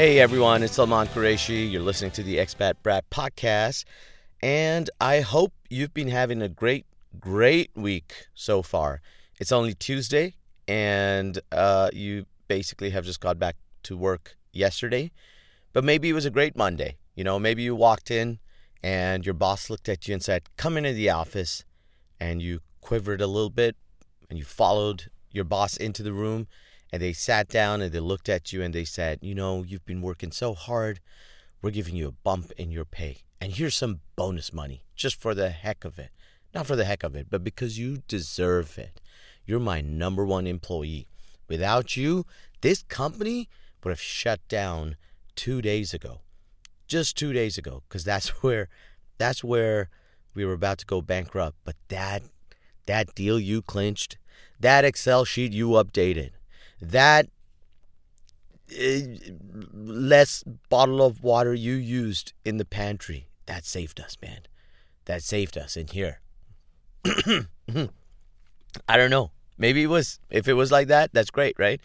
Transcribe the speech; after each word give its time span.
Hey 0.00 0.18
everyone, 0.18 0.62
it's 0.62 0.76
Salman 0.76 1.08
Qureshi. 1.08 1.70
You're 1.70 1.82
listening 1.82 2.10
to 2.12 2.22
the 2.22 2.38
Expat 2.38 2.76
Brat 2.82 3.04
podcast, 3.10 3.84
and 4.40 4.88
I 4.98 5.20
hope 5.20 5.52
you've 5.68 5.92
been 5.92 6.08
having 6.08 6.40
a 6.40 6.48
great, 6.48 6.86
great 7.18 7.70
week 7.74 8.14
so 8.32 8.62
far. 8.62 9.02
It's 9.38 9.52
only 9.52 9.74
Tuesday, 9.74 10.36
and 10.66 11.38
uh, 11.52 11.90
you 11.92 12.24
basically 12.48 12.88
have 12.88 13.04
just 13.04 13.20
got 13.20 13.38
back 13.38 13.56
to 13.82 13.94
work 13.94 14.38
yesterday, 14.54 15.10
but 15.74 15.84
maybe 15.84 16.08
it 16.08 16.14
was 16.14 16.24
a 16.24 16.30
great 16.30 16.56
Monday. 16.56 16.96
You 17.14 17.22
know, 17.22 17.38
maybe 17.38 17.62
you 17.62 17.74
walked 17.74 18.10
in 18.10 18.38
and 18.82 19.26
your 19.26 19.34
boss 19.34 19.68
looked 19.68 19.90
at 19.90 20.08
you 20.08 20.14
and 20.14 20.22
said, 20.22 20.44
Come 20.56 20.78
into 20.78 20.94
the 20.94 21.10
office, 21.10 21.62
and 22.18 22.40
you 22.40 22.60
quivered 22.80 23.20
a 23.20 23.26
little 23.26 23.50
bit 23.50 23.76
and 24.30 24.38
you 24.38 24.46
followed 24.46 25.10
your 25.30 25.44
boss 25.44 25.76
into 25.76 26.02
the 26.02 26.14
room 26.14 26.46
and 26.92 27.00
they 27.00 27.12
sat 27.12 27.48
down 27.48 27.80
and 27.80 27.92
they 27.92 28.00
looked 28.00 28.28
at 28.28 28.52
you 28.52 28.62
and 28.62 28.74
they 28.74 28.84
said, 28.84 29.18
You 29.22 29.34
know, 29.34 29.62
you've 29.62 29.84
been 29.84 30.02
working 30.02 30.32
so 30.32 30.54
hard. 30.54 31.00
We're 31.62 31.70
giving 31.70 31.96
you 31.96 32.08
a 32.08 32.12
bump 32.12 32.52
in 32.56 32.70
your 32.70 32.84
pay. 32.84 33.18
And 33.40 33.52
here's 33.52 33.74
some 33.74 34.00
bonus 34.16 34.52
money 34.52 34.84
just 34.96 35.20
for 35.20 35.34
the 35.34 35.50
heck 35.50 35.84
of 35.84 35.98
it. 35.98 36.10
Not 36.54 36.66
for 36.66 36.76
the 36.76 36.84
heck 36.84 37.02
of 37.02 37.14
it, 37.14 37.28
but 37.30 37.44
because 37.44 37.78
you 37.78 38.02
deserve 38.08 38.76
it. 38.78 39.00
You're 39.46 39.60
my 39.60 39.80
number 39.80 40.26
one 40.26 40.46
employee. 40.46 41.06
Without 41.48 41.96
you, 41.96 42.26
this 42.60 42.82
company 42.82 43.48
would 43.82 43.90
have 43.90 44.00
shut 44.00 44.40
down 44.48 44.96
two 45.36 45.62
days 45.62 45.94
ago. 45.94 46.20
Just 46.86 47.16
two 47.16 47.32
days 47.32 47.56
ago, 47.56 47.82
because 47.88 48.04
that's 48.04 48.28
where 48.42 48.68
that's 49.18 49.44
where 49.44 49.88
we 50.34 50.44
were 50.44 50.52
about 50.54 50.78
to 50.78 50.86
go 50.86 51.00
bankrupt. 51.00 51.56
But 51.64 51.76
that 51.88 52.22
that 52.86 53.14
deal 53.14 53.38
you 53.38 53.62
clinched, 53.62 54.18
that 54.58 54.84
Excel 54.84 55.24
sheet 55.24 55.52
you 55.52 55.70
updated, 55.70 56.30
that 56.80 57.28
uh, 58.72 59.00
less 59.72 60.44
bottle 60.68 61.02
of 61.02 61.22
water 61.22 61.54
you 61.54 61.74
used 61.74 62.32
in 62.44 62.56
the 62.56 62.64
pantry, 62.64 63.28
that 63.46 63.64
saved 63.64 64.00
us, 64.00 64.16
man. 64.22 64.40
That 65.06 65.22
saved 65.22 65.58
us 65.58 65.76
in 65.76 65.88
here. 65.88 66.20
I 67.04 68.96
don't 68.96 69.10
know. 69.10 69.32
Maybe 69.58 69.82
it 69.82 69.88
was. 69.88 70.20
If 70.30 70.48
it 70.48 70.54
was 70.54 70.70
like 70.70 70.88
that, 70.88 71.10
that's 71.12 71.30
great, 71.30 71.56
right? 71.58 71.80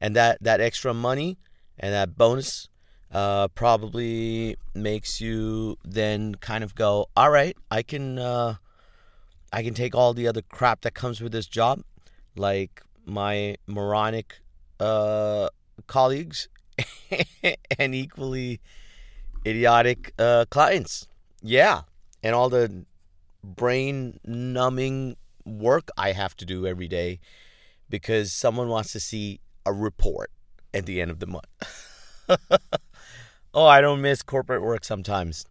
And 0.00 0.14
that 0.16 0.38
that 0.42 0.60
extra 0.60 0.94
money 0.94 1.38
and 1.78 1.92
that 1.92 2.16
bonus 2.16 2.68
uh, 3.12 3.48
probably 3.48 4.56
makes 4.74 5.20
you 5.20 5.76
then 5.84 6.36
kind 6.36 6.62
of 6.62 6.74
go, 6.74 7.06
all 7.16 7.30
right, 7.30 7.56
I 7.70 7.82
can 7.82 8.18
uh, 8.18 8.54
I 9.52 9.62
can 9.62 9.74
take 9.74 9.94
all 9.94 10.14
the 10.14 10.28
other 10.28 10.42
crap 10.42 10.82
that 10.82 10.94
comes 10.94 11.20
with 11.20 11.32
this 11.32 11.46
job, 11.46 11.82
like 12.36 12.82
my 13.10 13.56
moronic 13.66 14.40
uh, 14.78 15.48
colleagues 15.86 16.48
and 17.78 17.94
equally 17.94 18.60
idiotic 19.44 20.14
uh, 20.18 20.44
clients. 20.50 21.08
Yeah, 21.42 21.82
and 22.22 22.34
all 22.34 22.48
the 22.48 22.84
brain 23.42 24.20
numbing 24.24 25.16
work 25.44 25.88
I 25.96 26.12
have 26.12 26.36
to 26.36 26.44
do 26.44 26.66
every 26.66 26.88
day 26.88 27.18
because 27.88 28.32
someone 28.32 28.68
wants 28.68 28.92
to 28.92 29.00
see 29.00 29.40
a 29.66 29.72
report 29.72 30.30
at 30.72 30.86
the 30.86 31.00
end 31.00 31.10
of 31.10 31.18
the 31.18 31.26
month. 31.26 31.46
oh, 33.54 33.66
I 33.66 33.80
don't 33.80 34.00
miss 34.00 34.22
corporate 34.22 34.62
work 34.62 34.84
sometimes. 34.84 35.46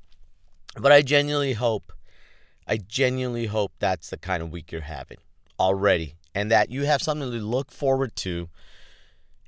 But 0.78 0.92
I 0.92 1.02
genuinely 1.02 1.54
hope, 1.54 1.92
I 2.68 2.78
genuinely 2.78 3.48
hope 3.48 3.74
that's 3.80 4.12
the 4.12 4.18
kind 4.18 4.42
of 4.42 4.52
week 4.52 4.72
you're 4.72 4.82
having 4.82 5.18
already 5.60 6.16
and 6.34 6.52
that 6.52 6.70
you 6.70 6.86
have 6.86 7.02
something 7.02 7.32
to 7.32 7.38
look 7.38 7.72
forward 7.72 8.16
to 8.18 8.50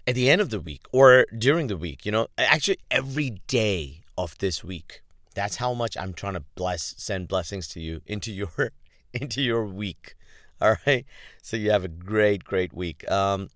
at 0.07 0.15
the 0.15 0.29
end 0.29 0.41
of 0.41 0.49
the 0.49 0.59
week 0.59 0.85
or 0.91 1.25
during 1.37 1.67
the 1.67 1.77
week, 1.77 2.05
you 2.05 2.11
know, 2.11 2.27
actually 2.37 2.77
every 2.89 3.41
day 3.47 4.01
of 4.17 4.37
this 4.39 4.63
week. 4.63 5.01
That's 5.33 5.57
how 5.57 5.73
much 5.73 5.95
I'm 5.95 6.13
trying 6.13 6.33
to 6.33 6.43
bless 6.55 6.95
send 6.97 7.27
blessings 7.27 7.67
to 7.69 7.79
you 7.79 8.01
into 8.05 8.31
your 8.31 8.71
into 9.13 9.41
your 9.41 9.65
week. 9.65 10.15
All 10.61 10.75
right? 10.85 11.05
So 11.41 11.57
you 11.57 11.71
have 11.71 11.85
a 11.85 11.89
great 11.89 12.43
great 12.43 12.73
week. 12.73 13.09
Um 13.09 13.49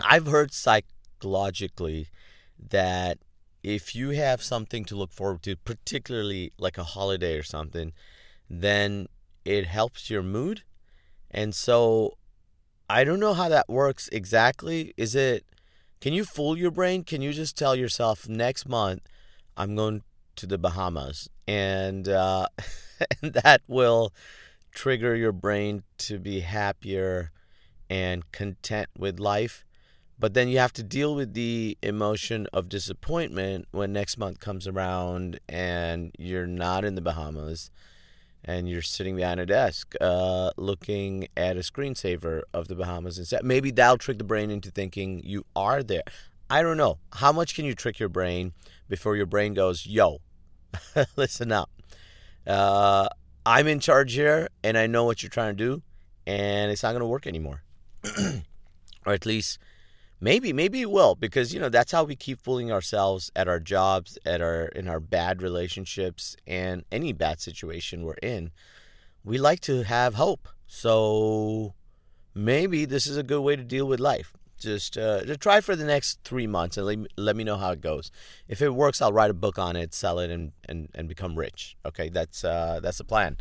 I've 0.00 0.26
heard 0.26 0.52
psychologically 0.52 2.08
that 2.70 3.18
if 3.62 3.94
you 3.94 4.10
have 4.10 4.42
something 4.42 4.84
to 4.84 4.94
look 4.94 5.10
forward 5.10 5.42
to, 5.44 5.56
particularly 5.56 6.52
like 6.58 6.76
a 6.76 6.84
holiday 6.84 7.38
or 7.38 7.42
something, 7.42 7.92
then 8.48 9.08
it 9.44 9.66
helps 9.66 10.10
your 10.10 10.22
mood. 10.22 10.62
And 11.30 11.54
so 11.54 12.18
I 12.88 13.04
don't 13.04 13.20
know 13.20 13.34
how 13.34 13.48
that 13.48 13.68
works 13.68 14.08
exactly. 14.12 14.92
Is 14.96 15.14
it 15.14 15.44
can 16.00 16.12
you 16.12 16.24
fool 16.24 16.56
your 16.58 16.70
brain? 16.70 17.02
Can 17.02 17.22
you 17.22 17.32
just 17.32 17.56
tell 17.56 17.74
yourself 17.74 18.28
next 18.28 18.68
month 18.68 19.00
I'm 19.56 19.74
going 19.74 20.02
to 20.36 20.46
the 20.46 20.58
Bahamas 20.58 21.28
and 21.46 22.08
uh, 22.08 22.48
and 23.22 23.32
that 23.34 23.62
will 23.66 24.12
trigger 24.72 25.14
your 25.14 25.32
brain 25.32 25.84
to 25.98 26.18
be 26.18 26.40
happier 26.40 27.30
and 27.88 28.30
content 28.32 28.88
with 28.98 29.20
life. 29.20 29.64
But 30.18 30.34
then 30.34 30.48
you 30.48 30.58
have 30.58 30.72
to 30.74 30.82
deal 30.82 31.14
with 31.14 31.34
the 31.34 31.76
emotion 31.82 32.46
of 32.52 32.68
disappointment 32.68 33.66
when 33.72 33.92
next 33.92 34.16
month 34.16 34.40
comes 34.40 34.66
around 34.66 35.40
and 35.48 36.12
you're 36.18 36.46
not 36.46 36.84
in 36.84 36.94
the 36.94 37.00
Bahamas 37.00 37.70
and 38.44 38.68
you're 38.68 38.82
sitting 38.82 39.16
behind 39.16 39.40
a 39.40 39.46
desk 39.46 39.94
uh, 40.00 40.50
looking 40.56 41.28
at 41.36 41.56
a 41.56 41.60
screensaver 41.60 42.42
of 42.52 42.68
the 42.68 42.74
Bahamas 42.74 43.18
instead. 43.18 43.44
Maybe 43.44 43.70
that'll 43.70 43.98
trick 43.98 44.18
the 44.18 44.24
brain 44.24 44.50
into 44.50 44.70
thinking 44.70 45.20
you 45.24 45.46
are 45.56 45.82
there. 45.82 46.02
I 46.50 46.62
don't 46.62 46.76
know. 46.76 46.98
How 47.14 47.32
much 47.32 47.54
can 47.54 47.64
you 47.64 47.74
trick 47.74 47.98
your 47.98 48.10
brain 48.10 48.52
before 48.88 49.16
your 49.16 49.26
brain 49.26 49.54
goes, 49.54 49.86
yo, 49.86 50.18
listen 51.16 51.52
up. 51.52 51.70
Uh, 52.46 53.08
I'm 53.46 53.66
in 53.66 53.80
charge 53.80 54.12
here 54.12 54.48
and 54.62 54.76
I 54.76 54.86
know 54.86 55.04
what 55.04 55.22
you're 55.22 55.30
trying 55.30 55.56
to 55.56 55.64
do 55.64 55.82
and 56.26 56.70
it's 56.70 56.82
not 56.82 56.90
going 56.90 57.00
to 57.00 57.06
work 57.06 57.26
anymore. 57.26 57.62
or 59.06 59.12
at 59.12 59.24
least 59.24 59.58
Maybe, 60.24 60.54
maybe 60.54 60.80
it 60.80 60.90
will 60.90 61.16
because 61.16 61.52
you 61.52 61.60
know 61.60 61.68
that's 61.68 61.92
how 61.92 62.02
we 62.02 62.16
keep 62.16 62.40
fooling 62.40 62.72
ourselves 62.72 63.30
at 63.36 63.46
our 63.46 63.60
jobs, 63.60 64.18
at 64.24 64.40
our 64.40 64.68
in 64.68 64.88
our 64.88 64.98
bad 64.98 65.42
relationships, 65.42 66.34
and 66.46 66.82
any 66.90 67.12
bad 67.12 67.42
situation 67.42 68.06
we're 68.06 68.14
in. 68.22 68.50
We 69.22 69.36
like 69.36 69.60
to 69.68 69.82
have 69.82 70.14
hope, 70.14 70.48
so 70.66 71.74
maybe 72.34 72.86
this 72.86 73.06
is 73.06 73.18
a 73.18 73.22
good 73.22 73.42
way 73.42 73.54
to 73.54 73.62
deal 73.62 73.86
with 73.86 74.00
life. 74.00 74.32
Just 74.58 74.96
uh, 74.96 75.24
to 75.24 75.36
try 75.36 75.60
for 75.60 75.76
the 75.76 75.84
next 75.84 76.20
three 76.24 76.46
months 76.46 76.78
and 76.78 76.86
let 76.86 76.98
me, 77.00 77.06
let 77.18 77.36
me 77.36 77.44
know 77.44 77.58
how 77.58 77.72
it 77.72 77.82
goes. 77.82 78.10
If 78.48 78.62
it 78.62 78.70
works, 78.70 79.02
I'll 79.02 79.12
write 79.12 79.30
a 79.30 79.34
book 79.34 79.58
on 79.58 79.76
it, 79.76 79.92
sell 79.92 80.18
it, 80.20 80.30
and 80.30 80.52
and, 80.66 80.88
and 80.94 81.06
become 81.06 81.38
rich. 81.38 81.76
Okay, 81.84 82.08
that's 82.08 82.44
uh, 82.44 82.80
that's 82.82 82.96
the 82.96 83.04
plan. 83.04 83.36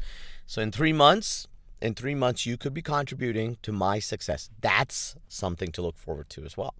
So 0.46 0.62
in 0.62 0.70
three 0.74 0.92
months, 0.92 1.48
in 1.84 1.94
three 1.94 2.16
months, 2.16 2.46
you 2.46 2.56
could 2.56 2.74
be 2.74 2.82
contributing 2.82 3.58
to 3.62 3.74
my 3.74 4.00
success. 4.00 4.50
That's 4.62 5.16
something 5.28 5.70
to 5.74 5.82
look 5.82 5.98
forward 5.98 6.30
to 6.30 6.46
as 6.46 6.56
well, 6.56 6.76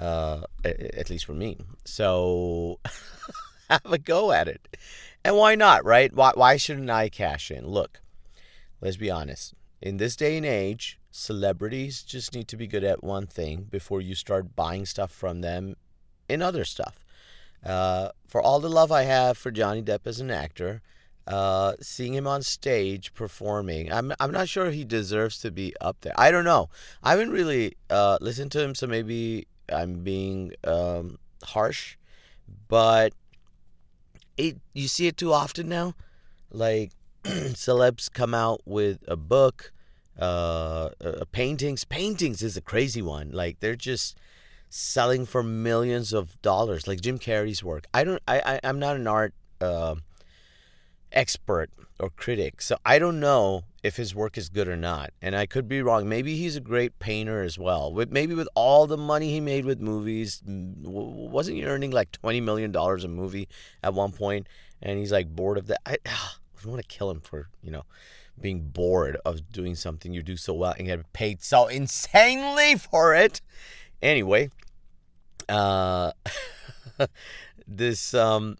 uh, 0.00 0.42
at 0.64 1.08
least 1.08 1.26
for 1.26 1.32
me. 1.32 1.58
So 1.84 2.80
have 3.70 3.80
a 3.84 3.98
go 3.98 4.32
at 4.32 4.48
it. 4.48 4.76
And 5.24 5.36
why 5.36 5.54
not, 5.54 5.84
right? 5.84 6.12
Why, 6.12 6.32
why 6.34 6.56
shouldn't 6.56 6.90
I 6.90 7.08
cash 7.08 7.52
in? 7.52 7.64
Look, 7.64 8.00
let's 8.80 8.96
be 8.96 9.12
honest. 9.12 9.54
In 9.80 9.98
this 9.98 10.16
day 10.16 10.36
and 10.36 10.44
age, 10.44 10.98
celebrities 11.12 12.02
just 12.02 12.34
need 12.34 12.48
to 12.48 12.56
be 12.56 12.66
good 12.66 12.82
at 12.82 13.04
one 13.04 13.28
thing 13.28 13.68
before 13.70 14.00
you 14.00 14.16
start 14.16 14.56
buying 14.56 14.86
stuff 14.86 15.12
from 15.12 15.40
them 15.40 15.76
in 16.28 16.42
other 16.42 16.64
stuff. 16.64 17.04
Uh, 17.64 18.08
for 18.26 18.42
all 18.42 18.58
the 18.58 18.68
love 18.68 18.90
I 18.90 19.02
have 19.02 19.38
for 19.38 19.52
Johnny 19.52 19.82
Depp 19.82 20.00
as 20.04 20.18
an 20.18 20.32
actor, 20.32 20.82
uh, 21.26 21.74
seeing 21.80 22.14
him 22.14 22.26
on 22.26 22.42
stage 22.42 23.14
performing. 23.14 23.92
I'm 23.92 24.12
I'm 24.18 24.32
not 24.32 24.48
sure 24.48 24.70
he 24.70 24.84
deserves 24.84 25.38
to 25.40 25.50
be 25.50 25.74
up 25.80 25.98
there. 26.00 26.14
I 26.16 26.30
don't 26.30 26.44
know. 26.44 26.68
I 27.02 27.10
haven't 27.10 27.30
really 27.30 27.76
uh, 27.90 28.18
listened 28.20 28.52
to 28.52 28.62
him, 28.62 28.74
so 28.74 28.86
maybe 28.86 29.46
I'm 29.72 30.02
being 30.02 30.52
um, 30.64 31.18
harsh, 31.44 31.96
but 32.68 33.12
it 34.36 34.56
you 34.72 34.88
see 34.88 35.06
it 35.06 35.16
too 35.16 35.32
often 35.32 35.68
now. 35.68 35.94
Like 36.50 36.92
celebs 37.24 38.12
come 38.12 38.34
out 38.34 38.62
with 38.64 38.98
a 39.06 39.16
book, 39.16 39.72
uh, 40.18 40.90
uh, 41.02 41.24
paintings. 41.30 41.84
Paintings 41.84 42.42
is 42.42 42.56
a 42.56 42.60
crazy 42.60 43.02
one. 43.02 43.30
Like 43.30 43.60
they're 43.60 43.76
just 43.76 44.18
selling 44.68 45.26
for 45.26 45.42
millions 45.42 46.12
of 46.12 46.40
dollars. 46.42 46.88
Like 46.88 47.00
Jim 47.00 47.18
Carrey's 47.18 47.62
work. 47.62 47.86
I 47.94 48.04
don't. 48.04 48.22
I, 48.26 48.40
I 48.40 48.60
I'm 48.64 48.78
not 48.78 48.96
an 48.96 49.06
art. 49.06 49.34
Uh, 49.60 49.96
expert 51.12 51.70
or 52.00 52.10
critic. 52.10 52.62
So 52.62 52.76
I 52.84 52.98
don't 52.98 53.20
know 53.20 53.64
if 53.82 53.96
his 53.96 54.14
work 54.14 54.38
is 54.38 54.48
good 54.48 54.68
or 54.68 54.76
not. 54.76 55.10
And 55.20 55.36
I 55.36 55.46
could 55.46 55.68
be 55.68 55.82
wrong. 55.82 56.08
Maybe 56.08 56.36
he's 56.36 56.56
a 56.56 56.60
great 56.60 56.98
painter 56.98 57.42
as 57.42 57.58
well. 57.58 57.92
With 57.92 58.10
maybe 58.10 58.34
with 58.34 58.48
all 58.54 58.86
the 58.86 58.96
money 58.96 59.30
he 59.30 59.40
made 59.40 59.64
with 59.64 59.80
movies, 59.80 60.42
wasn't 60.46 61.58
he 61.58 61.64
earning 61.64 61.90
like 61.90 62.12
20 62.12 62.40
million 62.40 62.72
dollars 62.72 63.04
a 63.04 63.08
movie 63.08 63.48
at 63.82 63.94
one 63.94 64.10
point? 64.10 64.22
point 64.22 64.46
and 64.80 64.98
he's 64.98 65.12
like 65.12 65.28
bored 65.34 65.58
of 65.58 65.66
that. 65.66 65.80
I, 65.84 65.96
I 66.06 66.68
want 66.68 66.80
to 66.80 66.86
kill 66.86 67.10
him 67.10 67.20
for, 67.20 67.48
you 67.60 67.70
know, 67.70 67.84
being 68.40 68.68
bored 68.68 69.16
of 69.24 69.52
doing 69.52 69.74
something 69.74 70.12
you 70.12 70.22
do 70.22 70.36
so 70.36 70.54
well 70.54 70.74
and 70.78 70.86
get 70.86 71.12
paid 71.12 71.42
so 71.42 71.66
insanely 71.66 72.76
for 72.76 73.14
it. 73.14 73.40
Anyway, 74.00 74.50
uh 75.48 76.12
this 77.66 78.14
um 78.14 78.56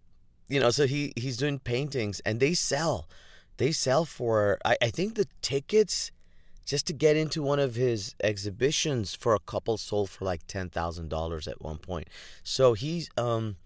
you 0.53 0.61
know 0.61 0.71
so 0.71 0.87
he 0.87 1.13
he's 1.17 1.37
doing 1.39 1.59
paintings 1.59 2.21
and 2.27 2.39
they 2.39 2.55
sell 2.55 3.09
they 3.57 3.73
sell 3.73 4.05
for 4.05 4.59
I, 4.65 4.77
I 4.83 4.91
think 4.91 5.15
the 5.15 5.27
tickets 5.41 6.13
just 6.65 6.87
to 6.87 6.93
get 6.93 7.17
into 7.17 7.43
one 7.43 7.59
of 7.59 7.75
his 7.75 8.15
exhibitions 8.23 9.15
for 9.15 9.35
a 9.35 9.41
couple 9.41 9.77
sold 9.79 10.11
for 10.11 10.25
like 10.25 10.47
ten 10.47 10.69
thousand 10.69 11.09
dollars 11.09 11.49
at 11.49 11.61
one 11.61 11.79
point. 11.79 12.09
So 12.43 12.75
he's 12.75 13.11
um 13.17 13.57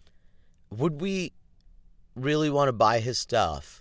would 0.70 1.00
we 1.00 1.32
really 2.14 2.50
want 2.50 2.68
to 2.68 2.72
buy 2.72 3.00
his 3.00 3.18
stuff 3.18 3.80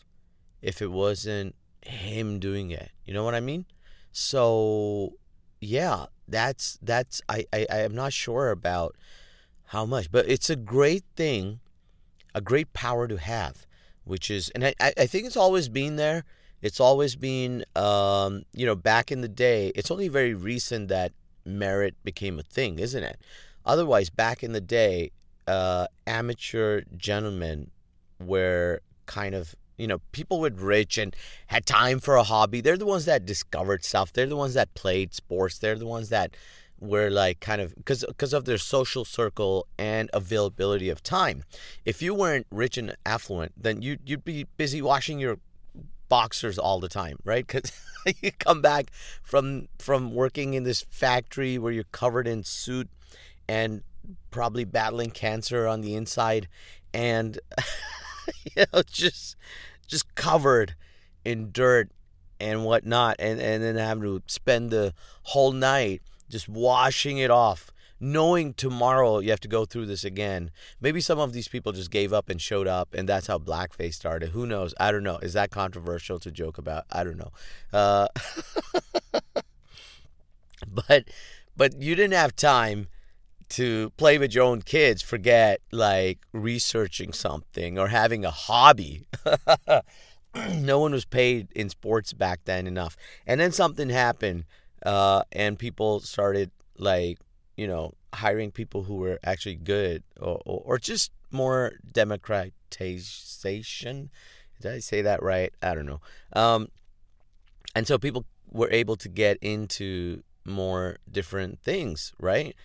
if 0.61 0.81
it 0.81 0.91
wasn't 0.91 1.55
him 1.81 2.39
doing 2.39 2.71
it? 2.71 2.91
You 3.05 3.13
know 3.13 3.23
what 3.23 3.35
I 3.35 3.39
mean? 3.39 3.65
So 4.11 5.13
yeah, 5.61 6.07
that's 6.27 6.77
that's 6.81 7.21
I, 7.29 7.45
I, 7.53 7.65
I 7.71 7.77
am 7.79 7.95
not 7.95 8.13
sure 8.13 8.51
about 8.51 8.95
how 9.69 9.85
much, 9.85 10.11
but 10.11 10.27
it's 10.29 10.49
a 10.49 10.55
great 10.55 11.03
thing, 11.15 11.59
a 12.35 12.41
great 12.41 12.71
power 12.73 13.07
to 13.07 13.17
have, 13.17 13.65
which 14.03 14.29
is 14.29 14.49
and 14.49 14.63
I, 14.63 14.75
I 14.79 15.07
think 15.07 15.25
it's 15.25 15.37
always 15.37 15.69
been 15.69 15.95
there 15.95 16.23
it's 16.65 16.79
always 16.79 17.15
been, 17.15 17.63
um, 17.75 18.43
you 18.51 18.65
know, 18.65 18.75
back 18.75 19.11
in 19.11 19.21
the 19.21 19.27
day, 19.27 19.71
it's 19.75 19.91
only 19.91 20.07
very 20.07 20.33
recent 20.33 20.87
that 20.87 21.11
merit 21.45 21.93
became 22.03 22.39
a 22.39 22.41
thing, 22.41 22.79
isn't 22.79 23.03
it? 23.03 23.21
Otherwise, 23.67 24.09
back 24.09 24.43
in 24.43 24.51
the 24.51 24.61
day, 24.61 25.11
uh, 25.47 25.85
amateur 26.07 26.81
gentlemen 26.97 27.69
were 28.19 28.81
kind 29.05 29.35
of, 29.35 29.53
you 29.77 29.85
know, 29.85 29.99
people 30.11 30.39
with 30.39 30.59
rich 30.59 30.97
and 30.97 31.15
had 31.45 31.67
time 31.67 31.99
for 31.99 32.15
a 32.15 32.23
hobby. 32.23 32.61
They're 32.61 32.77
the 32.77 32.85
ones 32.87 33.05
that 33.05 33.27
discovered 33.27 33.85
stuff. 33.85 34.11
They're 34.11 34.25
the 34.25 34.35
ones 34.35 34.55
that 34.55 34.73
played 34.73 35.13
sports. 35.13 35.59
They're 35.59 35.77
the 35.77 35.85
ones 35.85 36.09
that 36.09 36.35
were 36.79 37.09
like 37.09 37.39
kind 37.39 37.61
of 37.61 37.75
because 37.75 38.03
because 38.07 38.33
of 38.33 38.45
their 38.45 38.57
social 38.57 39.05
circle 39.05 39.67
and 39.77 40.09
availability 40.13 40.89
of 40.89 41.01
time. 41.01 41.43
If 41.85 42.01
you 42.01 42.13
weren't 42.13 42.47
rich 42.51 42.77
and 42.77 42.95
affluent, 43.05 43.53
then 43.57 43.81
you 43.81 43.97
you'd 44.05 44.25
be 44.25 44.45
busy 44.57 44.81
washing 44.81 45.19
your 45.19 45.37
boxers 46.09 46.57
all 46.57 46.79
the 46.79 46.89
time, 46.89 47.17
right? 47.23 47.45
Because 47.45 47.71
you 48.21 48.31
come 48.31 48.61
back 48.61 48.91
from 49.23 49.67
from 49.79 50.13
working 50.13 50.53
in 50.53 50.63
this 50.63 50.85
factory 50.89 51.57
where 51.57 51.71
you're 51.71 51.83
covered 51.85 52.27
in 52.27 52.43
soot 52.43 52.89
and 53.47 53.81
probably 54.31 54.65
battling 54.65 55.11
cancer 55.11 55.67
on 55.67 55.81
the 55.81 55.95
inside, 55.95 56.47
and 56.93 57.39
you 58.55 58.65
know 58.73 58.81
just 58.83 59.35
just 59.87 60.13
covered 60.15 60.75
in 61.23 61.51
dirt 61.51 61.89
and 62.39 62.65
whatnot, 62.65 63.15
and 63.19 63.39
and 63.39 63.63
then 63.63 63.75
having 63.75 64.03
to 64.03 64.21
spend 64.27 64.71
the 64.71 64.93
whole 65.23 65.51
night 65.51 66.01
just 66.35 66.49
washing 66.49 67.17
it 67.17 67.31
off 67.31 67.71
knowing 67.99 68.53
tomorrow 68.53 69.19
you 69.19 69.29
have 69.29 69.39
to 69.39 69.47
go 69.47 69.63
through 69.65 69.85
this 69.85 70.03
again. 70.03 70.51
Maybe 70.81 70.99
some 70.99 71.19
of 71.19 71.33
these 71.33 71.47
people 71.47 71.71
just 71.71 71.91
gave 71.91 72.13
up 72.13 72.29
and 72.29 72.41
showed 72.41 72.67
up, 72.67 72.93
and 72.93 73.07
that's 73.07 73.27
how 73.27 73.37
blackface 73.37 73.93
started. 73.93 74.29
Who 74.29 74.45
knows? 74.45 74.73
I 74.79 74.91
don't 74.91 75.03
know. 75.03 75.17
Is 75.19 75.33
that 75.33 75.51
controversial 75.51 76.19
to 76.19 76.31
joke 76.31 76.57
about? 76.57 76.85
I 76.91 77.03
don't 77.03 77.17
know. 77.17 77.31
Uh, 77.71 78.07
but 80.67 81.05
but 81.55 81.81
you 81.81 81.95
didn't 81.95 82.13
have 82.13 82.35
time 82.35 82.87
to 83.47 83.91
play 83.91 84.17
with 84.17 84.33
your 84.33 84.43
own 84.43 84.61
kids. 84.61 85.01
Forget 85.01 85.61
like 85.71 86.19
researching 86.33 87.13
something 87.13 87.79
or 87.79 87.87
having 87.87 88.25
a 88.25 88.31
hobby. 88.31 89.07
no 90.51 90.79
one 90.79 90.91
was 90.91 91.05
paid 91.05 91.47
in 91.53 91.69
sports 91.69 92.11
back 92.11 92.41
then 92.43 92.67
enough, 92.67 92.97
and 93.25 93.39
then 93.39 93.53
something 93.53 93.89
happened, 93.89 94.43
uh, 94.85 95.23
and 95.31 95.59
people 95.59 95.99
started 95.99 96.51
like 96.77 97.19
you 97.55 97.67
know, 97.67 97.93
hiring 98.13 98.51
people 98.51 98.83
who 98.83 98.95
were 98.95 99.19
actually 99.23 99.55
good 99.55 100.03
or, 100.19 100.41
or, 100.45 100.61
or 100.65 100.77
just 100.77 101.11
more 101.31 101.73
democratization. 101.91 104.09
Did 104.61 104.73
I 104.73 104.79
say 104.79 105.01
that 105.01 105.23
right? 105.23 105.53
I 105.61 105.75
don't 105.75 105.85
know. 105.85 106.01
Um, 106.33 106.69
and 107.75 107.87
so 107.87 107.97
people 107.97 108.25
were 108.51 108.69
able 108.71 108.95
to 108.97 109.09
get 109.09 109.37
into 109.41 110.21
more 110.45 110.97
different 111.11 111.59
things, 111.61 112.13
right? 112.19 112.55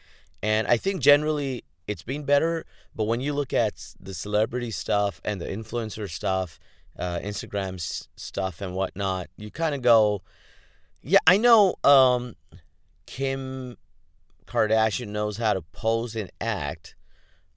And 0.43 0.67
I 0.67 0.77
think 0.77 1.03
generally 1.03 1.65
it's 1.87 2.03
been 2.03 2.25
better. 2.25 2.65
But 2.95 3.05
when 3.05 3.21
you 3.21 3.33
look 3.33 3.53
at 3.53 3.95
the 3.99 4.15
celebrity 4.15 4.71
stuff 4.71 5.21
and 5.25 5.41
the 5.41 5.47
influencer 5.47 6.09
stuff, 6.09 6.59
uh, 6.99 7.19
Instagram 7.21 7.75
s- 7.75 8.09
stuff 8.17 8.61
and 8.61 8.75
whatnot, 8.75 9.29
you 9.37 9.51
kind 9.51 9.75
of 9.75 9.83
go, 9.83 10.23
yeah, 11.03 11.19
I 11.27 11.37
know 11.37 11.75
um, 11.85 12.37
Kim 13.07 13.77
Kardashian 14.47 15.09
knows 15.09 15.37
how 15.37 15.55
to 15.55 15.63
pose 15.63 16.17
and 16.17 16.31
act, 16.41 16.97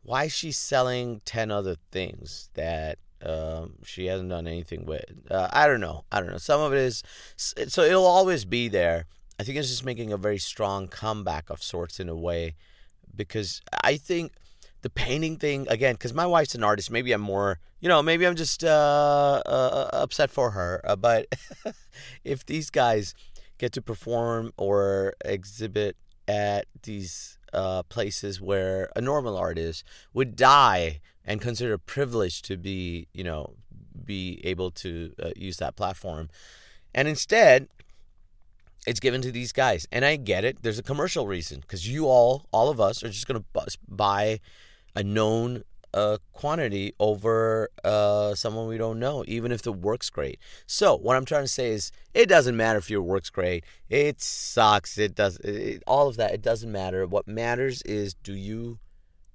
why 0.03 0.25
is 0.25 0.33
she 0.33 0.51
selling 0.51 1.21
10 1.25 1.51
other 1.51 1.75
things 1.91 2.49
that 2.53 2.99
um, 3.25 3.75
she 3.83 4.05
hasn't 4.05 4.29
done 4.29 4.47
anything 4.47 4.85
with? 4.85 5.05
Uh, 5.29 5.49
I 5.51 5.67
don't 5.67 5.79
know. 5.79 6.03
I 6.11 6.19
don't 6.19 6.29
know. 6.29 6.37
Some 6.37 6.61
of 6.61 6.73
it 6.73 6.79
is, 6.79 7.03
so 7.35 7.83
it'll 7.83 8.05
always 8.05 8.45
be 8.45 8.67
there. 8.67 9.07
I 9.39 9.43
think 9.43 9.57
it's 9.57 9.69
just 9.69 9.85
making 9.85 10.13
a 10.13 10.17
very 10.17 10.37
strong 10.37 10.87
comeback 10.87 11.49
of 11.49 11.63
sorts 11.63 11.99
in 11.99 12.09
a 12.09 12.15
way 12.15 12.55
because 13.15 13.61
I 13.83 13.97
think 13.97 14.33
the 14.81 14.89
painting 14.89 15.37
thing, 15.37 15.65
again, 15.69 15.95
because 15.95 16.13
my 16.13 16.25
wife's 16.25 16.55
an 16.55 16.63
artist, 16.63 16.91
maybe 16.91 17.13
I'm 17.13 17.21
more, 17.21 17.59
you 17.79 17.89
know, 17.89 18.03
maybe 18.03 18.27
I'm 18.27 18.35
just 18.35 18.63
uh, 18.63 19.41
uh, 19.45 19.89
upset 19.93 20.29
for 20.29 20.51
her. 20.51 20.81
Uh, 20.83 20.95
but 20.95 21.27
if 22.23 22.45
these 22.45 22.69
guys 22.69 23.15
get 23.57 23.71
to 23.73 23.81
perform 23.81 24.51
or 24.57 25.13
exhibit 25.23 25.95
at 26.27 26.65
these 26.83 27.37
uh, 27.53 27.83
places 27.83 28.41
where 28.41 28.89
a 28.95 29.01
normal 29.01 29.37
artist 29.37 29.83
would 30.13 30.35
die 30.35 30.99
and 31.25 31.39
consider 31.39 31.73
a 31.73 31.79
privilege 31.79 32.41
to 32.41 32.57
be, 32.57 33.07
you 33.13 33.23
know, 33.23 33.55
be 34.05 34.41
able 34.43 34.71
to 34.71 35.13
uh, 35.21 35.29
use 35.35 35.57
that 35.57 35.75
platform. 35.75 36.29
And 36.93 37.07
instead, 37.07 37.67
it's 38.85 38.99
given 38.99 39.21
to 39.21 39.31
these 39.31 39.51
guys. 39.51 39.87
And 39.91 40.03
I 40.03 40.15
get 40.17 40.43
it. 40.43 40.61
There's 40.61 40.79
a 40.79 40.83
commercial 40.83 41.27
reason 41.27 41.61
because 41.61 41.87
you 41.87 42.05
all, 42.07 42.45
all 42.51 42.69
of 42.69 42.79
us, 42.79 43.03
are 43.03 43.09
just 43.09 43.27
going 43.27 43.41
to 43.41 43.77
buy 43.87 44.39
a 44.95 45.03
known 45.03 45.63
a 45.93 46.19
quantity 46.31 46.93
over 46.99 47.69
uh, 47.83 48.33
someone 48.35 48.67
we 48.67 48.77
don't 48.77 48.99
know, 48.99 49.23
even 49.27 49.51
if 49.51 49.61
the 49.61 49.71
work's 49.71 50.09
great. 50.09 50.39
So 50.65 50.97
what 50.97 51.15
I'm 51.15 51.25
trying 51.25 51.43
to 51.43 51.47
say 51.47 51.69
is, 51.69 51.91
it 52.13 52.27
doesn't 52.27 52.57
matter 52.57 52.79
if 52.79 52.89
your 52.89 53.01
work's 53.01 53.29
great. 53.29 53.63
It 53.89 54.21
sucks. 54.21 54.97
It 54.97 55.15
does 55.15 55.37
it, 55.37 55.83
all 55.85 56.07
of 56.07 56.17
that. 56.17 56.33
It 56.33 56.41
doesn't 56.41 56.71
matter. 56.71 57.05
What 57.05 57.27
matters 57.27 57.81
is, 57.83 58.13
do 58.13 58.33
you, 58.33 58.79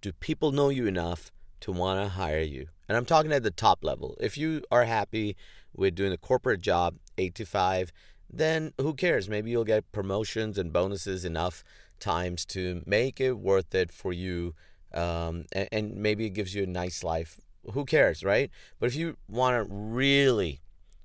do 0.00 0.12
people 0.12 0.52
know 0.52 0.68
you 0.68 0.86
enough 0.86 1.30
to 1.60 1.72
want 1.72 2.02
to 2.02 2.08
hire 2.08 2.40
you? 2.40 2.66
And 2.88 2.96
I'm 2.96 3.06
talking 3.06 3.32
at 3.32 3.42
the 3.42 3.50
top 3.50 3.84
level. 3.84 4.16
If 4.20 4.38
you 4.38 4.62
are 4.70 4.84
happy 4.84 5.36
with 5.74 5.94
doing 5.94 6.12
a 6.12 6.18
corporate 6.18 6.60
job, 6.60 6.96
eight 7.18 7.34
to 7.36 7.44
five, 7.44 7.92
then 8.30 8.72
who 8.78 8.94
cares? 8.94 9.28
Maybe 9.28 9.50
you'll 9.50 9.64
get 9.64 9.90
promotions 9.92 10.58
and 10.58 10.72
bonuses 10.72 11.24
enough 11.24 11.64
times 12.00 12.44
to 12.46 12.82
make 12.86 13.20
it 13.20 13.38
worth 13.38 13.74
it 13.74 13.90
for 13.90 14.12
you 14.12 14.54
um, 14.94 15.44
and, 15.52 15.68
and 15.72 15.96
maybe 15.96 16.26
it 16.26 16.30
gives 16.30 16.54
you 16.54 16.62
a 16.62 16.66
nice 16.66 17.04
life. 17.04 17.40
Who 17.72 17.84
cares, 17.84 18.24
right? 18.24 18.50
But 18.78 18.86
if 18.86 18.94
you 18.94 19.16
want 19.28 19.56
to 19.56 19.66
really, 19.72 20.60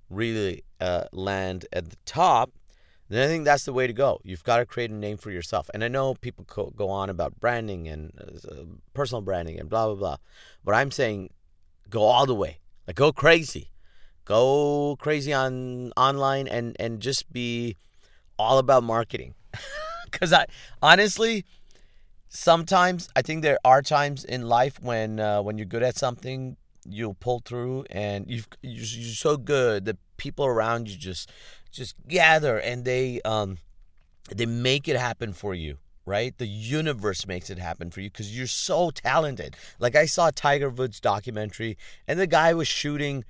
really 0.10 0.64
uh, 0.80 1.06
land 1.12 1.66
at 1.74 1.90
the 1.90 1.98
top, 2.06 2.52
then 3.10 3.24
I 3.24 3.28
think 3.28 3.46
that's 3.46 3.66
the 3.66 3.74
way 3.74 3.86
to 3.86 3.94
go. 3.94 4.20
You've 4.24 4.44
got 4.44 4.58
to 4.58 4.66
create 4.66 4.90
a 4.90 4.96
name 4.96 5.18
for 5.18 5.30
yourself. 5.30 5.70
And 5.74 5.84
I 5.84 5.88
know 5.88 6.16
people 6.16 6.46
go 6.76 6.90
on 6.90 7.10
about 7.10 7.40
branding 7.40 7.88
and 7.88 8.12
uh, 8.50 8.64
personal 8.94 9.22
branding 9.22 9.60
and 9.60 9.70
blah, 9.70 9.88
blah, 9.88 9.96
blah. 9.96 10.18
But 10.64 10.76
I'm 10.76 10.90
saying 10.90 11.30
go 11.90 12.04
all 12.04 12.26
the 12.26 12.36
way. 12.36 12.60
Like 12.88 12.96
go 12.96 13.12
crazy. 13.12 13.70
Go 14.26 14.96
crazy 15.00 15.34
on 15.34 15.92
online 15.98 16.48
and, 16.48 16.78
and 16.80 17.02
just 17.02 17.32
be 17.32 17.76
all 18.40 18.58
about 18.58 18.84
marketing. 18.84 19.36
Because 20.14 20.32
I 20.32 20.46
honestly, 20.80 21.44
sometimes 22.34 23.10
I 23.16 23.22
think 23.22 23.44
there 23.44 23.60
are 23.64 23.82
times 23.82 24.26
in 24.26 24.48
life 24.48 24.82
when 24.82 25.20
uh, 25.20 25.42
when 25.42 25.58
you're 25.58 25.66
good 25.66 25.84
at 25.84 25.98
something, 25.98 26.58
you'll 26.86 27.14
pull 27.14 27.42
through, 27.46 27.86
and 27.90 28.30
you 28.30 28.44
you're, 28.62 28.84
you're 28.84 29.16
so 29.16 29.38
good 29.38 29.86
that 29.86 29.98
people 30.18 30.46
around 30.46 30.90
you 30.90 30.98
just 30.98 31.32
just 31.72 31.96
gather 32.08 32.58
and 32.58 32.86
they 32.86 33.22
um 33.26 33.58
they 34.34 34.46
make 34.46 34.88
it 34.88 34.96
happen 34.96 35.34
for 35.34 35.54
you 35.54 35.78
right? 36.06 36.38
The 36.38 36.48
universe 36.48 37.26
makes 37.26 37.50
it 37.50 37.58
happen 37.58 37.90
for 37.90 38.02
you 38.02 38.10
because 38.10 38.38
you're 38.38 38.46
so 38.48 38.92
talented. 38.92 39.56
Like 39.80 39.96
I 39.96 40.06
saw 40.06 40.32
Tiger 40.36 40.70
Woods 40.70 41.00
documentary, 41.00 41.78
and 42.10 42.20
the 42.20 42.28
guy 42.28 42.54
was 42.54 42.68
shooting 42.68 43.24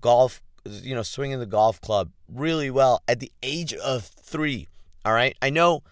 golf, 0.00 0.42
you 0.64 0.94
know, 0.94 1.02
swinging 1.02 1.38
the 1.38 1.46
golf 1.46 1.80
club 1.80 2.10
really 2.30 2.70
well 2.70 3.02
at 3.08 3.20
the 3.20 3.32
age 3.42 3.72
of 3.72 4.04
three. 4.04 4.68
All 5.04 5.14
right, 5.14 5.36
I 5.40 5.48
know 5.48 5.82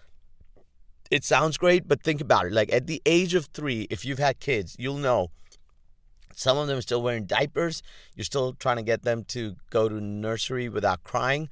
it 1.11 1.23
sounds 1.23 1.57
great, 1.57 1.87
but 1.87 2.01
think 2.01 2.21
about 2.21 2.45
it. 2.45 2.53
Like 2.53 2.71
at 2.71 2.87
the 2.87 3.01
age 3.05 3.33
of 3.33 3.45
three, 3.47 3.87
if 3.89 4.05
you've 4.05 4.19
had 4.19 4.39
kids, 4.39 4.75
you'll 4.79 4.97
know 4.97 5.31
some 6.35 6.57
of 6.57 6.67
them 6.67 6.77
are 6.77 6.81
still 6.81 7.01
wearing 7.01 7.25
diapers. 7.25 7.81
You're 8.15 8.23
still 8.23 8.53
trying 8.53 8.77
to 8.77 8.83
get 8.83 9.03
them 9.03 9.23
to 9.29 9.55
go 9.69 9.89
to 9.89 9.99
nursery 9.99 10.69
without 10.69 11.03
crying, 11.03 11.49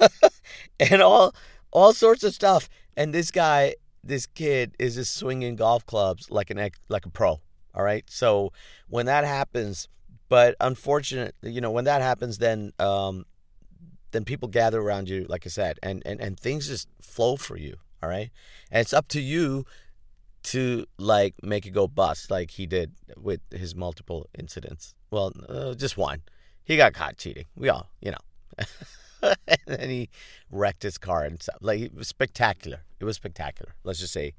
and 0.80 1.02
all 1.02 1.34
all 1.70 1.92
sorts 1.92 2.24
of 2.24 2.34
stuff. 2.34 2.68
And 2.96 3.14
this 3.14 3.30
guy, 3.30 3.74
this 4.02 4.26
kid, 4.26 4.74
is 4.78 4.94
just 4.94 5.14
swinging 5.14 5.56
golf 5.56 5.84
clubs 5.84 6.30
like 6.30 6.50
an 6.50 6.70
like 6.88 7.04
a 7.06 7.10
pro. 7.10 7.40
All 7.74 7.84
right. 7.84 8.04
So 8.08 8.52
when 8.88 9.06
that 9.06 9.24
happens, 9.24 9.88
but 10.28 10.56
unfortunately, 10.60 11.52
you 11.52 11.60
know, 11.60 11.70
when 11.70 11.84
that 11.84 12.00
happens, 12.00 12.38
then 12.38 12.72
um, 12.78 13.26
then 14.12 14.24
people 14.24 14.48
gather 14.48 14.80
around 14.80 15.08
you, 15.08 15.26
like 15.28 15.46
I 15.46 15.50
said, 15.50 15.78
and, 15.82 16.02
and, 16.04 16.20
and 16.20 16.38
things 16.38 16.68
just 16.68 16.88
flow 17.00 17.36
for 17.36 17.56
you. 17.56 17.76
All 18.02 18.08
right. 18.08 18.30
And 18.70 18.80
it's 18.80 18.92
up 18.92 19.08
to 19.08 19.20
you 19.20 19.64
to 20.42 20.86
like 20.98 21.34
make 21.42 21.66
it 21.66 21.70
go 21.70 21.86
bust 21.86 22.30
like 22.30 22.52
he 22.52 22.66
did 22.66 22.92
with 23.16 23.40
his 23.50 23.74
multiple 23.74 24.26
incidents. 24.38 24.94
Well, 25.10 25.32
uh, 25.48 25.74
just 25.74 25.96
one. 25.96 26.22
He 26.64 26.76
got 26.76 26.94
caught 26.94 27.16
cheating. 27.16 27.46
We 27.56 27.68
all, 27.68 27.90
you 28.00 28.12
know. 28.12 29.34
and 29.66 29.90
he 29.90 30.08
wrecked 30.50 30.82
his 30.82 30.98
car 30.98 31.24
and 31.24 31.42
stuff. 31.42 31.58
Like 31.60 31.80
it 31.80 31.94
was 31.94 32.08
spectacular. 32.08 32.80
It 33.00 33.04
was 33.04 33.16
spectacular. 33.16 33.74
Let's 33.84 33.98
just 33.98 34.12
say. 34.12 34.34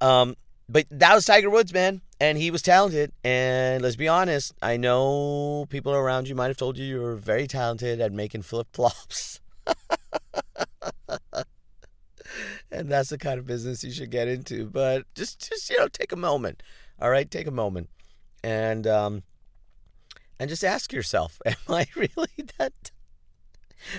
Um, 0.00 0.36
but 0.68 0.86
that 0.90 1.14
was 1.14 1.26
Tiger 1.26 1.50
Woods, 1.50 1.72
man, 1.72 2.00
and 2.20 2.38
he 2.38 2.50
was 2.50 2.62
talented. 2.62 3.12
And 3.24 3.82
let's 3.82 3.96
be 3.96 4.08
honest, 4.08 4.54
I 4.62 4.76
know 4.76 5.66
people 5.68 5.92
around 5.92 6.28
you 6.28 6.34
might 6.34 6.48
have 6.48 6.56
told 6.56 6.78
you 6.78 6.84
you 6.84 7.00
were 7.00 7.16
very 7.16 7.46
talented 7.46 8.00
at 8.00 8.12
making 8.12 8.42
flip 8.42 8.68
flops. 8.72 9.40
and 12.72 12.90
that's 12.90 13.10
the 13.10 13.18
kind 13.18 13.38
of 13.38 13.46
business 13.46 13.84
you 13.84 13.90
should 13.90 14.10
get 14.10 14.28
into. 14.28 14.66
But 14.66 15.04
just, 15.14 15.48
just 15.48 15.70
you 15.70 15.78
know, 15.78 15.88
take 15.88 16.12
a 16.12 16.16
moment. 16.16 16.62
All 17.00 17.10
right, 17.10 17.30
take 17.30 17.46
a 17.46 17.52
moment, 17.52 17.90
and 18.42 18.86
um, 18.86 19.22
and 20.38 20.48
just 20.48 20.64
ask 20.64 20.92
yourself, 20.92 21.40
am 21.46 21.54
I 21.68 21.86
really 21.94 22.48
that? 22.58 22.90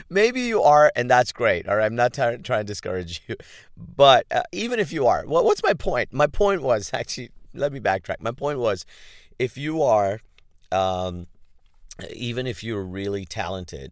Maybe 0.09 0.41
you 0.41 0.61
are, 0.61 0.91
and 0.95 1.09
that's 1.09 1.31
great. 1.31 1.67
All 1.67 1.75
right, 1.75 1.85
I'm 1.85 1.95
not 1.95 2.13
t- 2.13 2.37
trying 2.37 2.61
to 2.61 2.63
discourage 2.63 3.21
you, 3.27 3.35
but 3.77 4.25
uh, 4.31 4.43
even 4.51 4.79
if 4.79 4.93
you 4.93 5.07
are, 5.07 5.23
what's 5.25 5.61
my 5.63 5.73
point? 5.73 6.13
My 6.13 6.27
point 6.27 6.61
was 6.61 6.89
actually, 6.93 7.31
let 7.53 7.71
me 7.73 7.79
backtrack. 7.79 8.17
My 8.19 8.31
point 8.31 8.59
was, 8.59 8.85
if 9.39 9.57
you 9.57 9.81
are, 9.81 10.21
um, 10.71 11.27
even 12.13 12.47
if 12.47 12.63
you're 12.63 12.83
really 12.83 13.25
talented, 13.25 13.91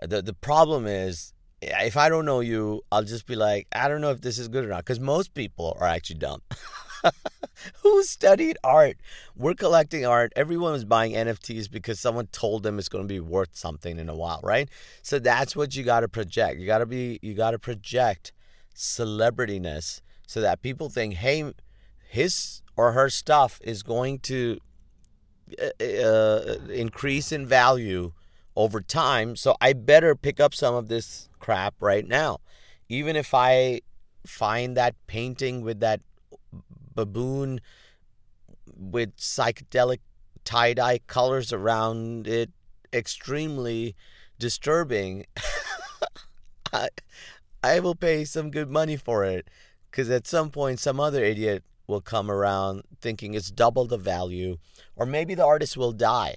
the 0.00 0.22
the 0.22 0.32
problem 0.34 0.86
is 0.86 1.34
if 1.60 1.96
I 1.96 2.08
don't 2.08 2.24
know 2.24 2.40
you, 2.40 2.82
I'll 2.92 3.04
just 3.04 3.26
be 3.26 3.36
like, 3.36 3.66
I 3.72 3.88
don't 3.88 4.00
know 4.00 4.10
if 4.10 4.20
this 4.20 4.38
is 4.38 4.48
good 4.48 4.64
or 4.64 4.68
not, 4.68 4.78
because 4.78 5.00
most 5.00 5.34
people 5.34 5.76
are 5.80 5.86
actually 5.86 6.18
dumb. 6.18 6.42
Who 7.82 8.02
studied 8.02 8.56
art? 8.62 8.98
We're 9.36 9.54
collecting 9.54 10.06
art. 10.06 10.32
Everyone 10.36 10.74
is 10.74 10.84
buying 10.84 11.12
NFTs 11.12 11.70
because 11.70 11.98
someone 11.98 12.26
told 12.28 12.62
them 12.62 12.78
it's 12.78 12.88
going 12.88 13.04
to 13.04 13.12
be 13.12 13.20
worth 13.20 13.56
something 13.56 13.98
in 13.98 14.08
a 14.08 14.14
while, 14.14 14.40
right? 14.42 14.68
So 15.02 15.18
that's 15.18 15.56
what 15.56 15.74
you 15.74 15.84
got 15.84 16.00
to 16.00 16.08
project. 16.08 16.60
You 16.60 16.66
got 16.66 16.78
to 16.78 16.86
be 16.86 17.18
you 17.22 17.34
got 17.34 17.52
to 17.52 17.58
project 17.58 18.32
celebrityness 18.74 20.00
so 20.26 20.40
that 20.40 20.62
people 20.62 20.88
think, 20.88 21.14
"Hey, 21.14 21.52
his 22.08 22.62
or 22.76 22.92
her 22.92 23.10
stuff 23.10 23.60
is 23.64 23.82
going 23.82 24.20
to 24.20 24.58
uh, 25.60 25.84
uh, 25.84 26.56
increase 26.72 27.32
in 27.32 27.46
value 27.46 28.12
over 28.56 28.80
time, 28.80 29.36
so 29.36 29.56
I 29.60 29.72
better 29.72 30.14
pick 30.14 30.40
up 30.40 30.54
some 30.54 30.74
of 30.74 30.88
this 30.88 31.27
crap 31.48 31.74
right 31.80 32.06
now." 32.06 32.40
Even 32.90 33.16
if 33.16 33.32
I 33.32 33.80
find 34.26 34.76
that 34.76 34.94
painting 35.06 35.62
with 35.62 35.80
that 35.80 36.00
baboon 36.94 37.60
with 38.76 39.16
psychedelic 39.16 40.00
tie 40.44 40.74
dye 40.74 40.98
colors 41.06 41.50
around 41.52 42.26
it 42.26 42.50
extremely 42.92 43.96
disturbing, 44.38 45.24
I, 46.72 46.88
I 47.62 47.80
will 47.80 47.94
pay 47.94 48.26
some 48.26 48.50
good 48.50 48.68
money 48.68 48.96
for 48.96 49.24
it 49.24 49.48
because 49.90 50.10
at 50.10 50.26
some 50.26 50.50
point 50.50 50.80
some 50.80 51.00
other 51.00 51.24
idiot 51.24 51.64
will 51.86 52.02
come 52.02 52.30
around 52.30 52.82
thinking 53.00 53.32
it's 53.32 53.50
double 53.50 53.86
the 53.86 53.96
value, 53.96 54.58
or 54.96 55.06
maybe 55.06 55.34
the 55.34 55.46
artist 55.46 55.78
will 55.78 55.92
die. 55.92 56.36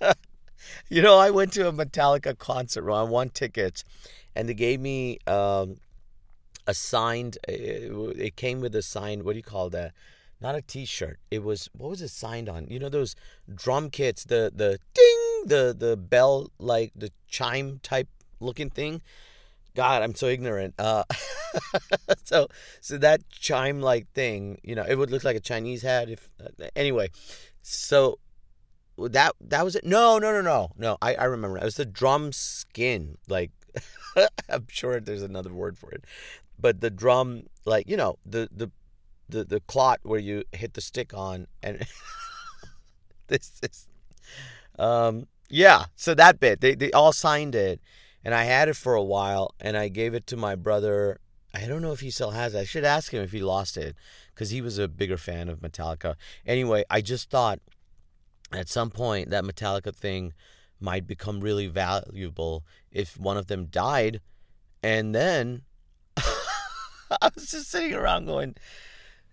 you 0.88 1.02
know, 1.02 1.18
I 1.18 1.30
went 1.30 1.52
to 1.54 1.68
a 1.68 1.72
Metallica 1.72 2.36
concert. 2.36 2.90
I 2.90 3.02
won 3.02 3.30
tickets, 3.30 3.84
and 4.34 4.48
they 4.48 4.54
gave 4.54 4.80
me 4.80 5.18
um, 5.26 5.76
a 6.66 6.74
signed. 6.74 7.38
Uh, 7.48 8.10
it 8.10 8.36
came 8.36 8.60
with 8.60 8.74
a 8.74 8.82
signed. 8.82 9.22
What 9.22 9.32
do 9.32 9.38
you 9.38 9.42
call 9.42 9.70
that? 9.70 9.92
Not 10.40 10.54
a 10.54 10.62
T-shirt. 10.62 11.18
It 11.30 11.42
was 11.42 11.68
what 11.72 11.90
was 11.90 12.02
it 12.02 12.10
signed 12.10 12.48
on? 12.48 12.68
You 12.68 12.78
know 12.78 12.88
those 12.88 13.16
drum 13.52 13.90
kits, 13.90 14.24
the 14.24 14.52
the 14.54 14.78
ding, 14.94 15.42
the 15.46 15.74
the 15.76 15.96
bell 15.96 16.50
like 16.58 16.92
the 16.94 17.10
chime 17.26 17.80
type 17.82 18.08
looking 18.40 18.70
thing. 18.70 19.02
God, 19.74 20.02
I'm 20.02 20.14
so 20.14 20.26
ignorant. 20.26 20.74
Uh, 20.78 21.04
so 22.24 22.48
so 22.80 22.98
that 22.98 23.28
chime 23.30 23.80
like 23.80 24.12
thing, 24.12 24.60
you 24.62 24.74
know, 24.74 24.84
it 24.84 24.96
would 24.96 25.10
look 25.10 25.24
like 25.24 25.36
a 25.36 25.40
Chinese 25.40 25.82
hat. 25.82 26.08
If 26.08 26.28
uh, 26.40 26.66
anyway, 26.76 27.10
so 27.62 28.18
that 28.98 29.34
that 29.40 29.64
was 29.64 29.76
it. 29.76 29.84
No, 29.84 30.18
no, 30.18 30.32
no, 30.32 30.42
no, 30.42 30.70
no. 30.76 30.98
I 31.00 31.14
I 31.14 31.24
remember. 31.24 31.58
It 31.58 31.64
was 31.64 31.76
the 31.76 31.84
drum 31.84 32.32
skin. 32.32 33.18
Like 33.28 33.52
I'm 34.48 34.66
sure 34.68 35.00
there's 35.00 35.22
another 35.22 35.52
word 35.52 35.78
for 35.78 35.90
it 35.90 36.04
but 36.58 36.80
the 36.80 36.90
drum, 36.90 37.44
like 37.64 37.88
you 37.88 37.96
know, 37.96 38.18
the 38.26 38.48
the 38.52 38.70
the 39.28 39.44
the 39.44 39.60
clot 39.60 40.00
where 40.02 40.18
you 40.18 40.44
hit 40.52 40.74
the 40.74 40.80
stick 40.80 41.14
on, 41.14 41.46
and 41.62 41.86
this 43.28 43.52
is, 43.62 43.86
um, 44.78 45.26
yeah. 45.48 45.86
So 45.96 46.14
that 46.14 46.40
bit, 46.40 46.60
they 46.60 46.74
they 46.74 46.90
all 46.92 47.12
signed 47.12 47.54
it, 47.54 47.80
and 48.24 48.34
I 48.34 48.44
had 48.44 48.68
it 48.68 48.76
for 48.76 48.94
a 48.94 49.02
while, 49.02 49.54
and 49.60 49.76
I 49.76 49.88
gave 49.88 50.14
it 50.14 50.26
to 50.28 50.36
my 50.36 50.54
brother. 50.54 51.20
I 51.54 51.66
don't 51.66 51.82
know 51.82 51.92
if 51.92 52.00
he 52.00 52.10
still 52.10 52.32
has 52.32 52.54
it. 52.54 52.58
I 52.58 52.64
should 52.64 52.84
ask 52.84 53.12
him 53.12 53.22
if 53.22 53.32
he 53.32 53.40
lost 53.40 53.76
it, 53.76 53.96
because 54.34 54.50
he 54.50 54.60
was 54.60 54.78
a 54.78 54.88
bigger 54.88 55.16
fan 55.16 55.48
of 55.48 55.60
Metallica. 55.60 56.16
Anyway, 56.46 56.84
I 56.90 57.00
just 57.00 57.30
thought 57.30 57.60
at 58.52 58.68
some 58.68 58.90
point 58.90 59.30
that 59.30 59.44
Metallica 59.44 59.94
thing 59.94 60.32
might 60.80 61.06
become 61.06 61.40
really 61.40 61.66
valuable 61.66 62.64
if 62.90 63.18
one 63.18 63.36
of 63.36 63.46
them 63.46 63.66
died, 63.66 64.20
and 64.82 65.14
then 65.14 65.62
I 66.16 67.30
was 67.34 67.50
just 67.50 67.70
sitting 67.70 67.94
around 67.94 68.26
going, 68.26 68.54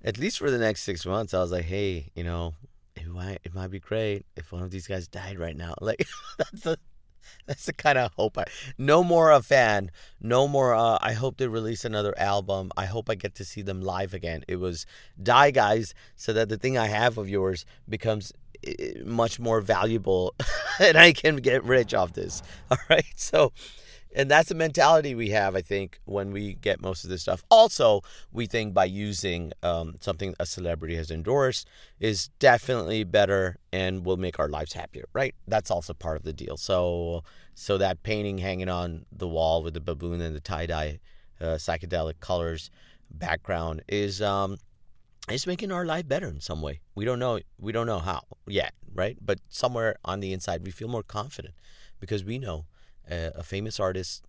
at 0.03 0.17
least 0.17 0.39
for 0.39 0.51
the 0.51 0.57
next 0.57 0.83
six 0.83 1.05
months, 1.05 1.33
I 1.33 1.39
was 1.39 1.51
like, 1.51 1.65
hey, 1.65 2.11
you 2.15 2.23
know, 2.23 2.53
it 2.95 3.07
might 3.07 3.39
it 3.43 3.53
might 3.53 3.71
be 3.71 3.79
great 3.79 4.25
if 4.35 4.51
one 4.51 4.63
of 4.63 4.71
these 4.71 4.87
guys 4.87 5.07
died 5.07 5.37
right 5.39 5.55
now. 5.55 5.75
Like 5.81 6.07
that's 6.37 6.61
the 6.61 6.77
that's 7.47 7.65
the 7.65 7.73
kind 7.73 7.97
of 7.97 8.13
hope 8.13 8.37
I. 8.37 8.45
No 8.77 9.03
more 9.03 9.31
a 9.31 9.41
fan. 9.41 9.91
No 10.21 10.47
more. 10.47 10.73
Uh, 10.73 10.97
I 11.01 11.13
hope 11.13 11.37
they 11.37 11.47
release 11.47 11.85
another 11.85 12.13
album. 12.17 12.71
I 12.77 12.85
hope 12.85 13.09
I 13.09 13.15
get 13.15 13.35
to 13.35 13.45
see 13.45 13.61
them 13.61 13.81
live 13.81 14.13
again. 14.13 14.43
It 14.47 14.57
was 14.57 14.85
die, 15.21 15.51
guys, 15.51 15.93
so 16.15 16.33
that 16.33 16.49
the 16.49 16.57
thing 16.57 16.77
I 16.77 16.87
have 16.87 17.17
of 17.17 17.29
yours 17.29 17.65
becomes 17.87 18.31
much 19.05 19.39
more 19.39 19.61
valuable, 19.61 20.33
and 20.79 20.97
I 20.97 21.13
can 21.13 21.37
get 21.37 21.63
rich 21.63 21.93
off 21.93 22.13
this. 22.13 22.41
All 22.71 22.77
right, 22.89 23.05
so 23.15 23.51
and 24.15 24.31
that's 24.31 24.47
the 24.47 24.55
mentality 24.55 25.13
we 25.13 25.29
have, 25.31 25.55
I 25.55 25.61
think, 25.61 25.99
when 26.05 26.31
we 26.31 26.53
get 26.53 26.81
most 26.81 27.03
of 27.03 27.09
this 27.09 27.21
stuff. 27.21 27.43
Also, 27.51 28.01
we 28.31 28.45
think 28.45 28.73
by 28.73 28.85
using 28.85 29.51
um, 29.61 29.95
something 29.99 30.33
a 30.39 30.45
celebrity 30.45 30.95
has 30.95 31.11
endorsed 31.11 31.67
is 31.99 32.29
definitely 32.39 33.03
better 33.03 33.57
and 33.73 34.05
will 34.05 34.15
make 34.15 34.39
our 34.39 34.47
lives 34.47 34.71
happier, 34.71 35.03
right? 35.11 35.35
That's 35.47 35.69
also 35.69 35.93
part 35.93 36.15
of 36.15 36.23
the 36.23 36.31
deal. 36.31 36.55
So, 36.55 37.23
so 37.55 37.77
that 37.77 38.03
painting 38.03 38.37
hanging 38.37 38.69
on 38.69 39.05
the 39.11 39.27
wall 39.27 39.61
with 39.61 39.73
the 39.73 39.81
baboon 39.81 40.21
and 40.21 40.33
the 40.33 40.39
tie 40.39 40.65
dye 40.65 40.99
uh, 41.41 41.55
psychedelic 41.55 42.21
colors 42.21 42.71
background 43.11 43.83
is 43.89 44.21
um, 44.21 44.57
is 45.29 45.47
making 45.47 45.71
our 45.71 45.85
life 45.85 46.07
better 46.07 46.27
in 46.27 46.39
some 46.39 46.61
way. 46.61 46.81
We 46.93 47.05
don't 47.05 47.19
know. 47.19 47.39
We 47.59 47.71
don't 47.71 47.87
know 47.87 47.99
how 47.99 48.21
yet, 48.47 48.73
right? 48.93 49.17
But 49.21 49.39
somewhere 49.49 49.95
on 50.05 50.19
the 50.19 50.33
inside, 50.33 50.63
we 50.63 50.71
feel 50.71 50.87
more 50.87 51.03
confident 51.03 51.55
because 51.99 52.23
we 52.23 52.37
know 52.37 52.65
a, 53.09 53.31
a 53.35 53.43
famous 53.43 53.79
artist 53.79 54.23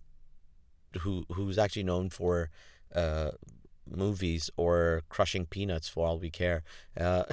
who 1.01 1.25
who's 1.31 1.57
actually 1.57 1.83
known 1.83 2.09
for 2.09 2.49
uh, 2.95 3.31
movies 3.89 4.49
or 4.57 5.03
crushing 5.09 5.45
peanuts 5.45 5.87
for 5.87 6.07
all 6.07 6.19
we 6.19 6.29
care 6.29 6.63
uh, 6.99 7.23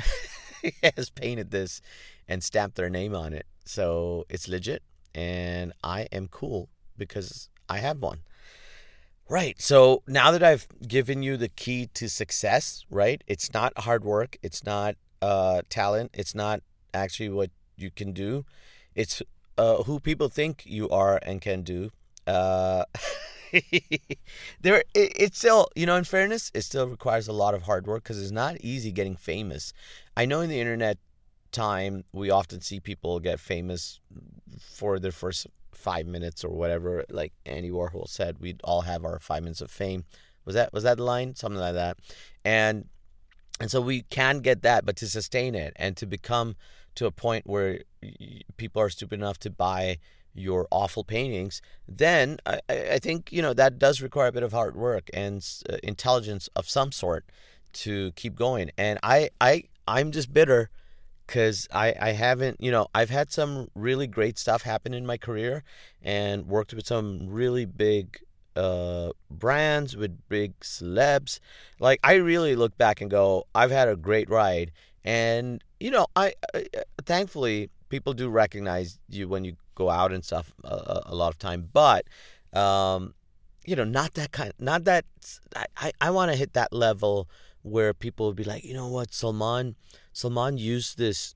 has 0.96 1.10
painted 1.10 1.50
this 1.50 1.80
and 2.28 2.42
stamped 2.42 2.76
their 2.76 2.90
name 2.90 3.14
on 3.14 3.32
it 3.32 3.46
so 3.64 4.24
it's 4.28 4.48
legit 4.48 4.82
and 5.14 5.72
i 5.82 6.02
am 6.12 6.28
cool 6.28 6.68
because 6.96 7.48
i 7.68 7.78
have 7.78 7.98
one 7.98 8.20
right 9.28 9.60
so 9.60 10.02
now 10.06 10.30
that 10.30 10.42
i've 10.42 10.66
given 10.86 11.22
you 11.22 11.36
the 11.36 11.48
key 11.48 11.88
to 11.94 12.08
success 12.08 12.84
right 12.90 13.22
it's 13.26 13.52
not 13.52 13.76
hard 13.78 14.04
work 14.04 14.36
it's 14.42 14.64
not 14.64 14.96
uh, 15.22 15.62
talent 15.70 16.10
it's 16.12 16.34
not 16.34 16.60
actually 16.92 17.30
what 17.30 17.50
you 17.76 17.90
can 17.90 18.12
do 18.12 18.44
it's 18.94 19.22
uh, 19.56 19.82
who 19.84 20.00
people 20.00 20.28
think 20.28 20.62
you 20.66 20.88
are 20.90 21.18
and 21.22 21.40
can 21.40 21.62
do. 21.62 21.90
Uh, 22.26 22.84
there, 24.60 24.82
it, 24.94 25.12
it 25.16 25.34
still, 25.34 25.68
you 25.74 25.86
know, 25.86 25.96
in 25.96 26.04
fairness, 26.04 26.50
it 26.54 26.62
still 26.62 26.88
requires 26.88 27.28
a 27.28 27.32
lot 27.32 27.54
of 27.54 27.62
hard 27.62 27.86
work 27.86 28.02
because 28.02 28.20
it's 28.20 28.32
not 28.32 28.56
easy 28.60 28.90
getting 28.90 29.16
famous. 29.16 29.72
I 30.16 30.26
know 30.26 30.40
in 30.40 30.50
the 30.50 30.60
internet 30.60 30.98
time, 31.52 32.04
we 32.12 32.30
often 32.30 32.60
see 32.60 32.80
people 32.80 33.20
get 33.20 33.38
famous 33.38 34.00
for 34.60 34.98
their 34.98 35.12
first 35.12 35.46
five 35.74 36.06
minutes 36.06 36.44
or 36.44 36.50
whatever. 36.50 37.04
Like 37.10 37.32
Andy 37.46 37.70
Warhol 37.70 38.08
said, 38.08 38.38
we'd 38.40 38.60
all 38.64 38.82
have 38.82 39.04
our 39.04 39.18
five 39.18 39.42
minutes 39.42 39.60
of 39.60 39.70
fame. 39.70 40.04
Was 40.44 40.54
that 40.54 40.72
was 40.72 40.84
that 40.84 40.96
the 40.98 41.04
line? 41.04 41.34
Something 41.34 41.60
like 41.60 41.74
that. 41.74 41.98
And 42.44 42.86
and 43.60 43.70
so 43.70 43.80
we 43.80 44.02
can 44.02 44.40
get 44.40 44.62
that, 44.62 44.84
but 44.84 44.96
to 44.96 45.08
sustain 45.08 45.54
it 45.54 45.72
and 45.76 45.96
to 45.96 46.06
become 46.06 46.56
to 46.96 47.06
a 47.06 47.10
point 47.10 47.46
where 47.46 47.80
people 48.56 48.82
are 48.82 48.90
stupid 48.90 49.18
enough 49.18 49.38
to 49.40 49.50
buy 49.50 49.98
your 50.34 50.66
awful 50.70 51.04
paintings, 51.04 51.62
then 51.88 52.38
I, 52.44 52.60
I 52.68 52.98
think 52.98 53.32
you 53.32 53.40
know 53.40 53.54
that 53.54 53.78
does 53.78 54.02
require 54.02 54.28
a 54.28 54.32
bit 54.32 54.42
of 54.42 54.52
hard 54.52 54.76
work 54.76 55.08
and 55.14 55.46
uh, 55.70 55.76
intelligence 55.82 56.48
of 56.56 56.68
some 56.68 56.92
sort 56.92 57.24
to 57.72 58.12
keep 58.12 58.34
going. 58.34 58.70
And 58.76 58.98
I 59.02 59.30
I 59.40 59.64
I'm 59.86 60.10
just 60.10 60.32
bitter 60.32 60.70
because 61.26 61.68
I 61.72 61.94
I 62.00 62.10
haven't 62.12 62.60
you 62.60 62.70
know 62.70 62.86
I've 62.94 63.10
had 63.10 63.30
some 63.32 63.68
really 63.74 64.06
great 64.06 64.38
stuff 64.38 64.62
happen 64.62 64.94
in 64.94 65.06
my 65.06 65.16
career 65.16 65.62
and 66.02 66.46
worked 66.46 66.74
with 66.74 66.86
some 66.86 67.26
really 67.28 67.64
big 67.64 68.18
uh, 68.56 69.10
brands 69.30 69.96
with 69.96 70.28
big 70.28 70.58
celebs. 70.60 71.40
Like 71.80 72.00
I 72.04 72.14
really 72.14 72.56
look 72.56 72.76
back 72.78 73.00
and 73.00 73.10
go, 73.10 73.46
I've 73.54 73.70
had 73.70 73.88
a 73.88 73.96
great 73.96 74.28
ride, 74.30 74.70
and 75.04 75.62
you 75.80 75.90
know 75.90 76.06
I, 76.16 76.34
I 76.54 76.64
thankfully 77.04 77.70
people 77.88 78.12
do 78.12 78.28
recognize 78.28 78.98
you 79.08 79.28
when 79.28 79.44
you 79.44 79.56
go 79.74 79.90
out 79.90 80.12
and 80.12 80.24
stuff 80.24 80.52
a, 80.64 81.02
a 81.06 81.14
lot 81.14 81.28
of 81.28 81.38
time, 81.38 81.68
but 81.72 82.06
um, 82.52 83.14
you 83.64 83.76
know, 83.76 83.84
not 83.84 84.14
that 84.14 84.32
kind, 84.32 84.52
not 84.58 84.84
that. 84.84 85.04
I 85.76 85.92
I 86.00 86.10
want 86.10 86.30
to 86.30 86.36
hit 86.36 86.52
that 86.52 86.72
level 86.72 87.28
where 87.62 87.94
people 87.94 88.26
would 88.26 88.36
be 88.36 88.44
like, 88.44 88.64
you 88.64 88.74
know 88.74 88.88
what, 88.88 89.14
Salman, 89.14 89.74
Salman 90.14 90.56
used 90.56 90.96
this 90.96 91.34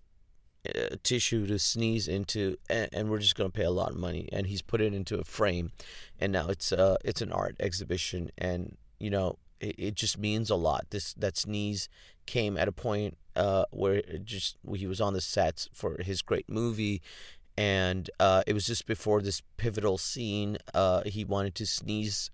uh, 0.67 0.97
tissue 1.03 1.47
to 1.47 1.59
sneeze 1.59 2.09
into, 2.09 2.57
and, 2.71 2.89
and 2.93 3.11
we're 3.11 3.19
just 3.19 3.37
going 3.37 3.51
to 3.51 3.57
pay 3.57 3.65
a 3.65 3.71
lot 3.71 3.91
of 3.91 3.97
money, 3.97 4.29
and 4.33 4.47
he's 4.47 4.63
put 4.63 4.81
it 4.81 4.95
into 4.95 5.19
a 5.19 5.25
frame, 5.25 5.73
and 6.19 6.33
now 6.33 6.49
it's 6.49 6.73
uh 6.73 6.97
it's 7.05 7.21
an 7.21 7.33
art 7.33 7.57
exhibition, 7.61 8.31
and 8.39 8.77
you 8.99 9.11
know 9.11 9.37
it, 9.61 9.75
it 9.79 9.95
just 9.95 10.17
means 10.17 10.49
a 10.49 10.55
lot. 10.55 10.87
This 10.91 11.13
that 11.15 11.37
sneeze 11.37 11.89
came 12.27 12.57
at 12.57 12.69
a 12.69 12.73
point 12.73 13.19
uh, 13.37 13.65
where 13.71 14.03
just 14.25 14.57
he 14.75 14.87
was 14.87 15.01
on 15.01 15.13
the 15.13 15.21
sets 15.21 15.69
for 15.73 16.01
his 16.01 16.23
great 16.23 16.49
movie, 16.49 17.03
and 17.57 18.09
uh, 18.21 18.43
it 18.47 18.53
was 18.53 18.67
just 18.67 18.87
before 18.87 19.21
this 19.21 19.43
pivotal 19.57 19.99
scene. 19.99 20.57
Uh, 20.73 21.03
he 21.05 21.25
wanted 21.25 21.57
to 21.57 21.67
sneeze. 21.67 22.31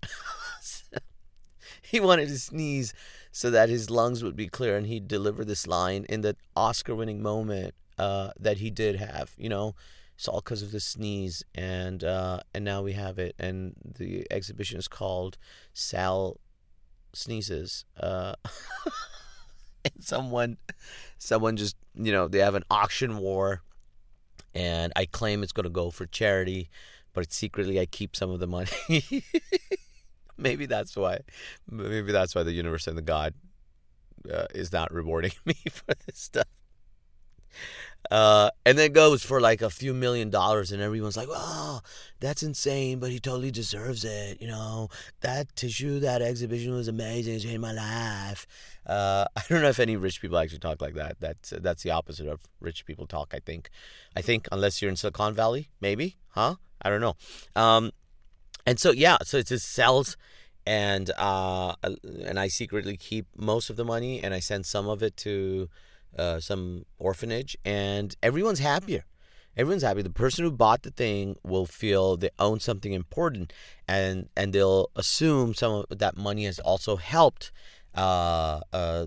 he 1.82 2.00
wanted 2.00 2.28
to 2.28 2.38
sneeze 2.38 2.92
so 3.36 3.50
that 3.50 3.68
his 3.68 3.90
lungs 3.90 4.22
would 4.22 4.36
be 4.36 4.46
clear, 4.46 4.76
and 4.76 4.86
he'd 4.86 5.08
deliver 5.08 5.44
this 5.44 5.66
line 5.66 6.06
in 6.08 6.20
the 6.20 6.36
Oscar-winning 6.54 7.20
moment 7.20 7.74
uh, 7.98 8.30
that 8.38 8.58
he 8.58 8.70
did 8.70 8.94
have. 8.94 9.32
You 9.36 9.48
know, 9.48 9.74
it's 10.14 10.28
all 10.28 10.40
because 10.40 10.62
of 10.62 10.70
the 10.70 10.78
sneeze, 10.78 11.42
and 11.52 12.04
uh, 12.04 12.38
and 12.54 12.64
now 12.64 12.82
we 12.82 12.92
have 12.92 13.18
it, 13.18 13.34
and 13.36 13.74
the 13.98 14.24
exhibition 14.30 14.78
is 14.78 14.86
called 14.86 15.36
Sal 15.72 16.38
Sneezes. 17.12 17.84
Uh, 17.98 18.34
and 19.84 19.94
someone, 19.98 20.56
someone 21.18 21.56
just 21.56 21.74
you 21.96 22.12
know 22.12 22.28
they 22.28 22.38
have 22.38 22.54
an 22.54 22.64
auction 22.70 23.18
war 23.18 23.62
and 24.54 24.92
I 24.94 25.06
claim 25.06 25.42
it's 25.42 25.50
going 25.50 25.64
to 25.64 25.70
go 25.70 25.90
for 25.90 26.06
charity, 26.06 26.70
but 27.12 27.32
secretly 27.32 27.80
I 27.80 27.86
keep 27.86 28.14
some 28.14 28.30
of 28.30 28.38
the 28.38 28.46
money. 28.46 28.68
maybe 30.38 30.66
that's 30.66 30.96
why. 30.96 31.18
Maybe 31.70 32.12
that's 32.12 32.34
why 32.34 32.42
the 32.42 32.52
universe 32.52 32.86
and 32.86 32.96
the 32.96 33.02
God 33.02 33.34
uh, 34.32 34.46
is 34.54 34.72
not 34.72 34.92
rewarding 34.92 35.32
me 35.44 35.56
for 35.70 35.94
this 36.06 36.18
stuff. 36.18 36.46
Uh, 38.10 38.50
and 38.66 38.76
then 38.76 38.92
goes 38.92 39.22
for 39.24 39.40
like 39.40 39.62
a 39.62 39.70
few 39.70 39.94
million 39.94 40.28
dollars, 40.28 40.72
and 40.72 40.82
everyone's 40.82 41.16
like, 41.16 41.28
"Oh, 41.30 41.80
that's 42.20 42.42
insane!" 42.42 42.98
But 42.98 43.10
he 43.10 43.18
totally 43.18 43.50
deserves 43.50 44.04
it. 44.04 44.42
You 44.42 44.48
know, 44.48 44.88
that 45.20 45.54
tissue, 45.56 46.00
that 46.00 46.20
exhibition 46.20 46.74
was 46.74 46.88
amazing. 46.88 47.36
It 47.36 47.40
changed 47.40 47.60
my 47.60 47.72
life. 47.72 48.46
Uh, 48.86 49.24
I 49.36 49.42
don't 49.48 49.62
know 49.62 49.68
if 49.68 49.80
any 49.80 49.96
rich 49.96 50.20
people 50.20 50.36
actually 50.36 50.58
talk 50.58 50.82
like 50.82 50.94
that. 50.94 51.16
That's 51.20 51.54
that's 51.60 51.82
the 51.82 51.92
opposite 51.92 52.26
of 52.28 52.40
rich 52.60 52.84
people 52.84 53.06
talk. 53.06 53.32
I 53.32 53.38
think. 53.38 53.70
I 54.14 54.20
think 54.20 54.48
unless 54.52 54.82
you're 54.82 54.90
in 54.90 54.96
Silicon 54.96 55.32
Valley, 55.32 55.70
maybe, 55.80 56.16
huh? 56.28 56.56
I 56.82 56.90
don't 56.90 57.00
know. 57.00 57.14
Um, 57.56 57.90
and 58.66 58.78
so 58.78 58.90
yeah, 58.90 59.18
so 59.22 59.38
it 59.38 59.46
just 59.46 59.68
sells 59.70 60.16
and 60.66 61.10
uh, 61.16 61.74
and 61.82 62.38
I 62.38 62.48
secretly 62.48 62.96
keep 62.96 63.26
most 63.36 63.70
of 63.70 63.76
the 63.76 63.84
money, 63.84 64.22
and 64.22 64.32
I 64.32 64.40
send 64.40 64.66
some 64.66 64.88
of 64.88 65.02
it 65.02 65.16
to 65.18 65.68
uh, 66.18 66.40
some 66.40 66.86
orphanage, 66.98 67.56
and 67.64 68.14
everyone's 68.22 68.60
happier. 68.60 69.04
Everyone's 69.56 69.82
happy. 69.84 70.02
The 70.02 70.10
person 70.10 70.44
who 70.44 70.50
bought 70.50 70.82
the 70.82 70.90
thing 70.90 71.36
will 71.44 71.66
feel 71.66 72.16
they 72.16 72.30
own 72.38 72.60
something 72.60 72.92
important, 72.92 73.52
and 73.86 74.28
and 74.36 74.52
they'll 74.52 74.90
assume 74.96 75.54
some 75.54 75.84
of 75.90 75.98
that 75.98 76.16
money 76.16 76.44
has 76.44 76.58
also 76.58 76.96
helped 76.96 77.52
uh, 77.94 78.60
uh, 78.72 79.06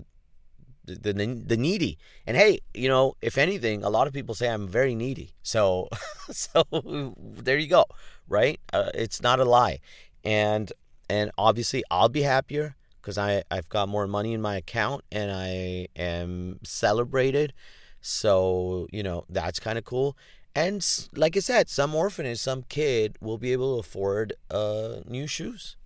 the, 0.94 1.12
the 1.12 1.56
needy. 1.56 1.98
And 2.26 2.36
hey, 2.36 2.60
you 2.74 2.88
know, 2.88 3.16
if 3.22 3.38
anything, 3.38 3.84
a 3.84 3.90
lot 3.90 4.06
of 4.06 4.12
people 4.12 4.34
say 4.34 4.48
I'm 4.48 4.68
very 4.68 4.94
needy. 4.94 5.34
So 5.42 5.88
so 6.30 6.64
there 6.72 7.58
you 7.58 7.68
go, 7.68 7.84
right? 8.28 8.60
Uh, 8.72 8.90
it's 8.94 9.22
not 9.22 9.40
a 9.40 9.44
lie, 9.44 9.80
and 10.24 10.72
and 11.08 11.30
obviously 11.38 11.82
I'll 11.90 12.08
be 12.08 12.22
happier 12.22 12.76
because 13.00 13.18
I 13.18 13.42
I've 13.50 13.68
got 13.68 13.88
more 13.88 14.06
money 14.06 14.32
in 14.32 14.40
my 14.40 14.56
account 14.56 15.04
and 15.10 15.30
I 15.30 15.88
am 15.96 16.60
celebrated. 16.64 17.52
So 18.00 18.86
you 18.92 19.02
know 19.02 19.24
that's 19.28 19.58
kind 19.58 19.78
of 19.78 19.84
cool. 19.84 20.16
And 20.54 20.84
like 21.14 21.36
I 21.36 21.40
said, 21.40 21.68
some 21.68 21.94
orphanage, 21.94 22.38
some 22.38 22.64
kid 22.68 23.16
will 23.20 23.38
be 23.38 23.52
able 23.52 23.76
to 23.76 23.80
afford 23.80 24.32
uh, 24.50 24.96
new 25.06 25.26
shoes 25.28 25.76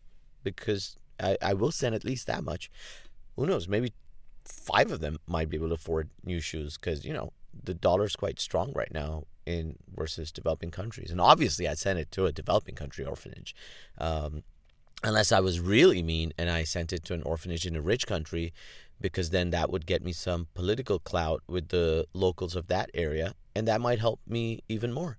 because 0.43 0.97
I, 1.21 1.37
I 1.43 1.53
will 1.55 1.73
send 1.73 1.95
at 1.95 2.05
least 2.05 2.27
that 2.27 2.43
much. 2.43 2.71
Who 3.37 3.47
knows? 3.47 3.69
Maybe 3.69 3.93
five 4.45 4.91
of 4.91 5.01
them 5.01 5.19
might 5.27 5.49
be 5.49 5.57
able 5.57 5.69
to 5.69 5.75
afford 5.75 6.11
new 6.25 6.41
shoes 6.41 6.77
because 6.77 7.05
you 7.05 7.13
know 7.13 7.33
the 7.65 7.75
dollar's 7.75 8.17
quite 8.17 8.41
strong 8.41 8.73
right 8.75 8.93
now 8.93 9.25
in 9.47 9.77
versus 9.95 10.33
developing 10.33 10.71
countries. 10.71 11.11
And 11.11 11.21
obviously, 11.21 11.69
I'd 11.69 11.79
send 11.79 11.99
it 11.99 12.11
to 12.13 12.27
a 12.27 12.33
developing 12.33 12.75
country 12.75 13.05
orphanage. 13.05 13.55
Um, 13.99 14.43
unless 15.03 15.33
I 15.33 15.41
was 15.41 15.59
really 15.59 16.03
mean 16.03 16.33
and 16.39 16.49
I 16.49 16.63
sent 16.63 16.93
it 16.93 17.05
to 17.05 17.15
an 17.15 17.23
orphanage 17.23 17.67
in 17.67 17.77
a 17.77 17.83
rich 17.83 18.07
country, 18.07 18.53
because 19.01 19.31
then 19.31 19.51
that 19.51 19.71
would 19.71 19.87
get 19.87 20.05
me 20.05 20.13
some 20.13 20.47
political 20.55 20.99
clout 20.99 21.43
with 21.49 21.69
the 21.69 22.07
locals 22.13 22.55
of 22.55 22.69
that 22.69 22.91
area, 22.95 23.35
and 23.55 23.67
that 23.67 23.81
might 23.81 23.99
help 23.99 24.21
me 24.27 24.61
even 24.69 24.93
more. 24.93 25.19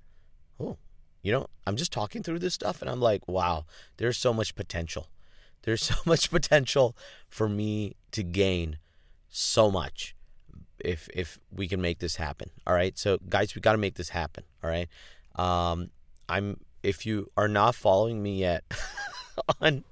Oh, 0.60 0.78
you 1.22 1.32
know, 1.32 1.48
I'm 1.68 1.76
just 1.76 1.92
talking 1.92 2.24
through 2.24 2.40
this 2.40 2.54
stuff, 2.54 2.82
and 2.82 2.90
I'm 2.90 3.02
like, 3.02 3.28
wow, 3.28 3.66
there's 3.98 4.18
so 4.18 4.34
much 4.34 4.56
potential. 4.56 5.08
There's 5.64 5.84
so 5.92 5.96
much 6.06 6.32
potential 6.32 6.96
for 7.30 7.50
me 7.50 7.96
to 8.12 8.24
gain 8.24 8.78
so 9.36 9.72
much 9.72 10.15
if 10.80 11.10
if 11.13 11.39
we 11.52 11.67
can 11.67 11.82
make 11.82 12.00
this 12.00 12.15
happen. 12.15 12.50
All 12.67 12.74
right, 12.74 12.98
so 12.98 13.17
guys, 13.30 13.56
we 13.56 13.62
got 13.62 13.74
to 13.74 13.78
make 13.78 13.96
this 13.96 14.10
happen. 14.10 14.43
All 14.63 14.69
right, 14.69 14.88
um, 15.36 15.89
I'm 16.30 16.60
if 16.84 17.06
you 17.06 17.32
are 17.38 17.48
not 17.48 17.76
following 17.76 18.22
me 18.22 18.38
yet. 18.39 18.63
on 19.62 19.84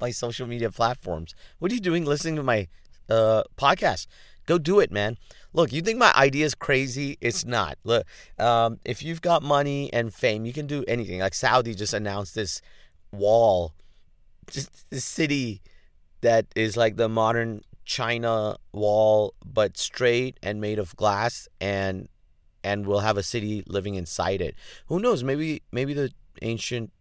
my 0.00 0.10
social 0.10 0.46
media 0.46 0.70
platforms. 0.70 1.34
What 1.58 1.70
are 1.70 1.74
you 1.74 1.80
doing 1.80 2.04
listening 2.04 2.36
to 2.36 2.42
my 2.42 2.68
uh, 3.08 3.44
podcast? 3.56 4.06
Go 4.46 4.58
do 4.58 4.80
it, 4.80 4.90
man. 4.90 5.16
Look, 5.52 5.72
you 5.72 5.82
think 5.82 5.98
my 5.98 6.12
idea 6.14 6.46
is 6.46 6.54
crazy? 6.54 7.18
It's 7.20 7.44
not. 7.44 7.78
Look, 7.84 8.06
um, 8.38 8.78
if 8.84 9.02
you've 9.02 9.20
got 9.20 9.42
money 9.42 9.92
and 9.92 10.12
fame, 10.12 10.46
you 10.46 10.52
can 10.52 10.66
do 10.66 10.84
anything. 10.88 11.20
Like 11.20 11.34
Saudi 11.34 11.74
just 11.74 11.92
announced 11.92 12.34
this 12.34 12.62
wall, 13.12 13.74
just 14.50 14.90
this 14.90 15.04
city 15.04 15.60
that 16.22 16.46
is 16.56 16.76
like 16.76 16.96
the 16.96 17.08
modern 17.08 17.62
China 17.88 18.58
wall, 18.70 19.32
but 19.44 19.78
straight 19.78 20.38
and 20.42 20.60
made 20.60 20.78
of 20.78 20.94
glass, 20.94 21.48
and 21.58 22.08
and 22.62 22.86
we'll 22.86 23.00
have 23.00 23.16
a 23.16 23.22
city 23.22 23.64
living 23.66 23.94
inside 23.94 24.42
it. 24.42 24.54
Who 24.86 25.00
knows? 25.00 25.24
Maybe 25.24 25.62
maybe 25.72 25.94
the 25.94 26.12
ancient 26.42 26.92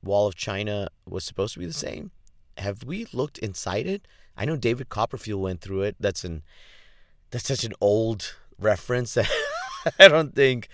Wall 0.00 0.28
of 0.28 0.36
China 0.36 0.88
was 1.08 1.24
supposed 1.24 1.54
to 1.54 1.58
be 1.58 1.66
the 1.66 1.72
same. 1.72 2.12
Have 2.56 2.84
we 2.84 3.06
looked 3.12 3.38
inside 3.38 3.88
it? 3.88 4.06
I 4.36 4.44
know 4.44 4.56
David 4.56 4.88
Copperfield 4.88 5.42
went 5.42 5.60
through 5.60 5.82
it. 5.82 5.96
That's 5.98 6.22
an 6.22 6.44
that's 7.30 7.48
such 7.48 7.64
an 7.64 7.74
old 7.80 8.36
reference 8.60 9.14
that 9.14 9.28
I 9.98 10.06
don't 10.06 10.36
think 10.36 10.68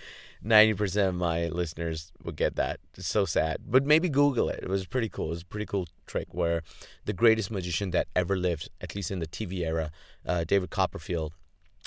90% 0.45 1.09
of 1.09 1.15
my 1.15 1.47
listeners 1.47 2.11
would 2.23 2.35
get 2.35 2.55
that. 2.55 2.79
It's 2.95 3.07
so 3.07 3.25
sad. 3.25 3.57
But 3.65 3.85
maybe 3.85 4.09
Google 4.09 4.49
it. 4.49 4.59
It 4.61 4.69
was 4.69 4.85
pretty 4.85 5.09
cool. 5.09 5.27
It 5.27 5.31
was 5.31 5.41
a 5.41 5.45
pretty 5.45 5.65
cool 5.65 5.87
trick 6.05 6.27
where 6.31 6.61
the 7.05 7.13
greatest 7.13 7.49
magician 7.49 7.91
that 7.91 8.07
ever 8.15 8.37
lived, 8.37 8.69
at 8.79 8.95
least 8.95 9.09
in 9.09 9.19
the 9.19 9.27
TV 9.27 9.65
era, 9.65 9.91
uh, 10.25 10.43
David 10.43 10.69
Copperfield, 10.69 11.33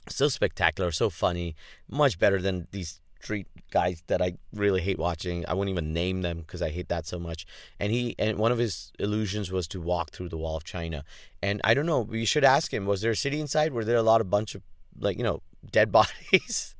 so 0.09 0.29
spectacular, 0.29 0.91
so 0.91 1.09
funny, 1.09 1.55
much 1.89 2.19
better 2.19 2.41
than 2.41 2.67
these 2.73 3.01
street 3.21 3.47
guys 3.71 4.03
that 4.07 4.23
I 4.23 4.35
really 4.53 4.81
hate 4.81 4.99
watching. 4.99 5.45
I 5.47 5.55
wouldn't 5.55 5.73
even 5.73 5.93
name 5.93 6.23
them 6.23 6.41
because 6.41 6.63
I 6.63 6.71
hate 6.71 6.89
that 6.89 7.07
so 7.07 7.19
much. 7.19 7.47
And 7.79 7.93
he 7.93 8.15
and 8.19 8.39
one 8.39 8.53
of 8.53 8.59
his 8.59 8.93
illusions 8.99 9.53
was 9.53 9.69
to 9.69 9.81
walk 9.81 10.11
through 10.11 10.31
the 10.31 10.37
wall 10.37 10.57
of 10.57 10.65
China. 10.65 11.05
And 11.43 11.61
I 11.65 11.75
don't 11.75 11.87
know. 11.87 12.09
You 12.11 12.27
should 12.27 12.45
ask 12.45 12.73
him. 12.73 12.87
Was 12.87 13.03
there 13.03 13.11
a 13.13 13.17
city 13.17 13.41
inside? 13.41 13.73
Were 13.73 13.85
there 13.85 13.97
a 13.97 14.03
lot 14.03 14.21
of 14.21 14.31
bunch 14.31 14.55
of 14.55 14.63
like 14.99 15.17
you 15.17 15.25
know 15.25 15.43
dead 15.71 15.93
bodies? 15.99 16.75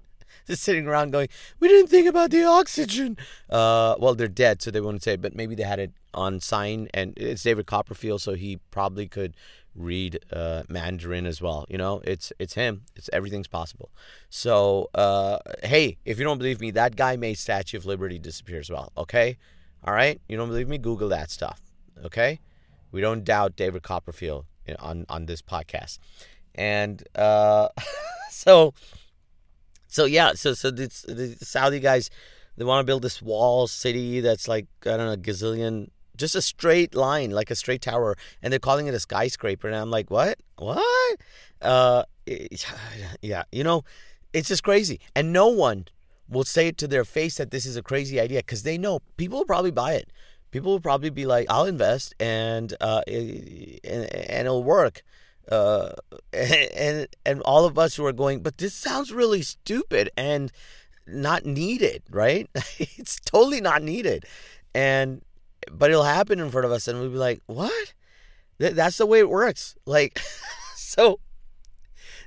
Just 0.49 0.63
sitting 0.65 0.89
around 0.89 1.13
going, 1.13 1.29
we 1.61 1.69
didn't 1.69 1.89
think 1.89 2.09
about 2.09 2.33
the 2.33 2.43
oxygen. 2.45 3.17
Uh, 3.49 3.95
well, 4.01 4.17
they're 4.17 4.27
dead, 4.27 4.61
so 4.61 4.73
they 4.73 4.81
wouldn't 4.81 5.05
say, 5.05 5.15
but 5.15 5.35
maybe 5.35 5.55
they 5.55 5.63
had 5.63 5.79
it 5.79 5.93
on 6.13 6.41
sign, 6.41 6.89
and 6.93 7.15
it's 7.17 7.45
David 7.45 7.67
Copperfield, 7.67 8.21
so 8.21 8.35
he 8.35 8.59
probably 8.71 9.07
could 9.07 9.37
read 9.79 10.19
uh, 10.33 10.65
Mandarin 10.69 11.27
as 11.27 11.41
well. 11.41 11.65
You 11.69 11.79
know, 11.79 12.01
it's 12.05 12.33
it's 12.39 12.55
him. 12.55 12.83
It's 12.97 13.09
everything's 13.13 13.47
possible. 13.47 13.91
So 14.29 14.91
uh, 14.95 15.39
hey, 15.63 15.99
if 16.05 16.19
you 16.19 16.25
don't 16.25 16.39
believe 16.39 16.61
me, 16.61 16.71
that 16.73 16.97
guy 16.97 17.17
made 17.17 17.39
Statue 17.39 17.77
of 17.77 17.87
Liberty 17.87 18.19
disappear 18.19 18.59
as 18.59 18.71
well. 18.71 18.93
Okay, 18.97 19.39
all 19.85 19.95
right. 19.95 20.21
You 20.29 20.37
don't 20.37 20.49
believe 20.49 20.69
me? 20.69 20.79
Google 20.79 21.09
that 21.11 21.31
stuff. 21.31 21.61
Okay, 22.05 22.41
we 22.91 23.01
don't 23.01 23.25
doubt 23.25 23.57
David 23.57 23.83
Copperfield 23.83 24.47
on 24.79 25.07
on 25.09 25.27
this 25.27 25.43
podcast, 25.43 25.99
and 26.55 27.03
uh, 27.15 27.69
so 28.31 28.75
so 29.89 30.05
yeah, 30.05 30.33
so 30.35 30.55
so 30.55 30.71
the, 30.71 30.87
the 31.09 31.37
Saudi 31.45 31.81
guys 31.81 32.11
they 32.57 32.65
want 32.65 32.81
to 32.81 32.91
build 32.91 33.03
this 33.03 33.21
wall 33.23 33.67
city 33.67 34.21
that's 34.21 34.49
like 34.49 34.67
I 34.83 34.97
don't 34.97 35.07
know, 35.07 35.17
gazillion 35.17 35.89
just 36.19 36.35
a 36.35 36.43
straight 36.43 36.95
line, 36.95 37.31
like 37.31 37.51
a 37.51 37.55
straight 37.55 37.81
tower, 37.81 38.17
and 38.43 38.53
they're 38.53 38.59
calling 38.59 38.89
it 38.89 38.95
a 38.95 39.01
skyscraper. 39.01 39.69
And 39.69 39.77
I'm 39.77 39.91
like, 39.91 40.11
what? 40.11 40.39
What? 40.59 41.21
Uh, 41.63 42.03
yeah, 43.23 43.45
you 43.53 43.65
know, 43.65 43.85
it's 44.33 44.49
just 44.49 44.63
crazy. 44.63 45.01
And 45.15 45.33
no 45.33 45.49
one 45.49 45.87
will 46.29 46.45
say 46.45 46.69
it 46.69 46.77
to 46.79 46.89
their 46.89 47.05
face 47.05 47.37
that 47.37 47.51
this 47.51 47.65
is 47.65 47.77
a 47.77 47.83
crazy 47.83 48.21
idea 48.21 48.41
because 48.41 48.65
they 48.65 48.77
know 48.77 49.01
people 49.17 49.39
will 49.39 49.47
probably 49.47 49.71
buy 49.71 49.95
it. 49.95 50.11
People 50.51 50.73
will 50.73 50.81
probably 50.81 51.11
be 51.11 51.27
like, 51.27 51.47
I'll 51.49 51.67
invest 51.67 52.15
and 52.21 52.75
uh, 52.81 53.03
and, 53.07 53.81
and 53.85 54.47
it'll 54.47 54.65
work. 54.65 55.03
Uh, 55.51 55.93
and 56.33 57.09
and 57.25 57.41
all 57.43 57.65
of 57.65 57.79
us 57.79 57.97
who 57.97 58.05
are 58.05 58.13
going, 58.13 58.41
but 58.41 58.59
this 58.59 58.75
sounds 58.75 59.13
really 59.13 59.43
stupid 59.43 60.11
and 60.17 60.53
not 61.07 61.45
needed, 61.45 62.03
right? 62.11 62.49
it's 62.79 63.19
totally 63.21 63.61
not 63.61 63.83
needed. 63.83 64.25
And 64.75 65.23
but 65.71 65.91
it'll 65.91 66.05
happen 66.05 66.41
in 66.41 66.51
front 66.51 66.65
of 66.65 66.73
us 66.73 66.89
and 66.89 67.01
we'll 67.01 67.11
be 67.11 67.17
like, 67.17 67.41
what? 67.47 67.95
Th- 68.61 68.75
that's 68.75 68.99
the 68.99 69.07
way 69.07 69.19
it 69.21 69.29
works. 69.29 69.75
Like, 69.87 70.21
so 70.77 71.21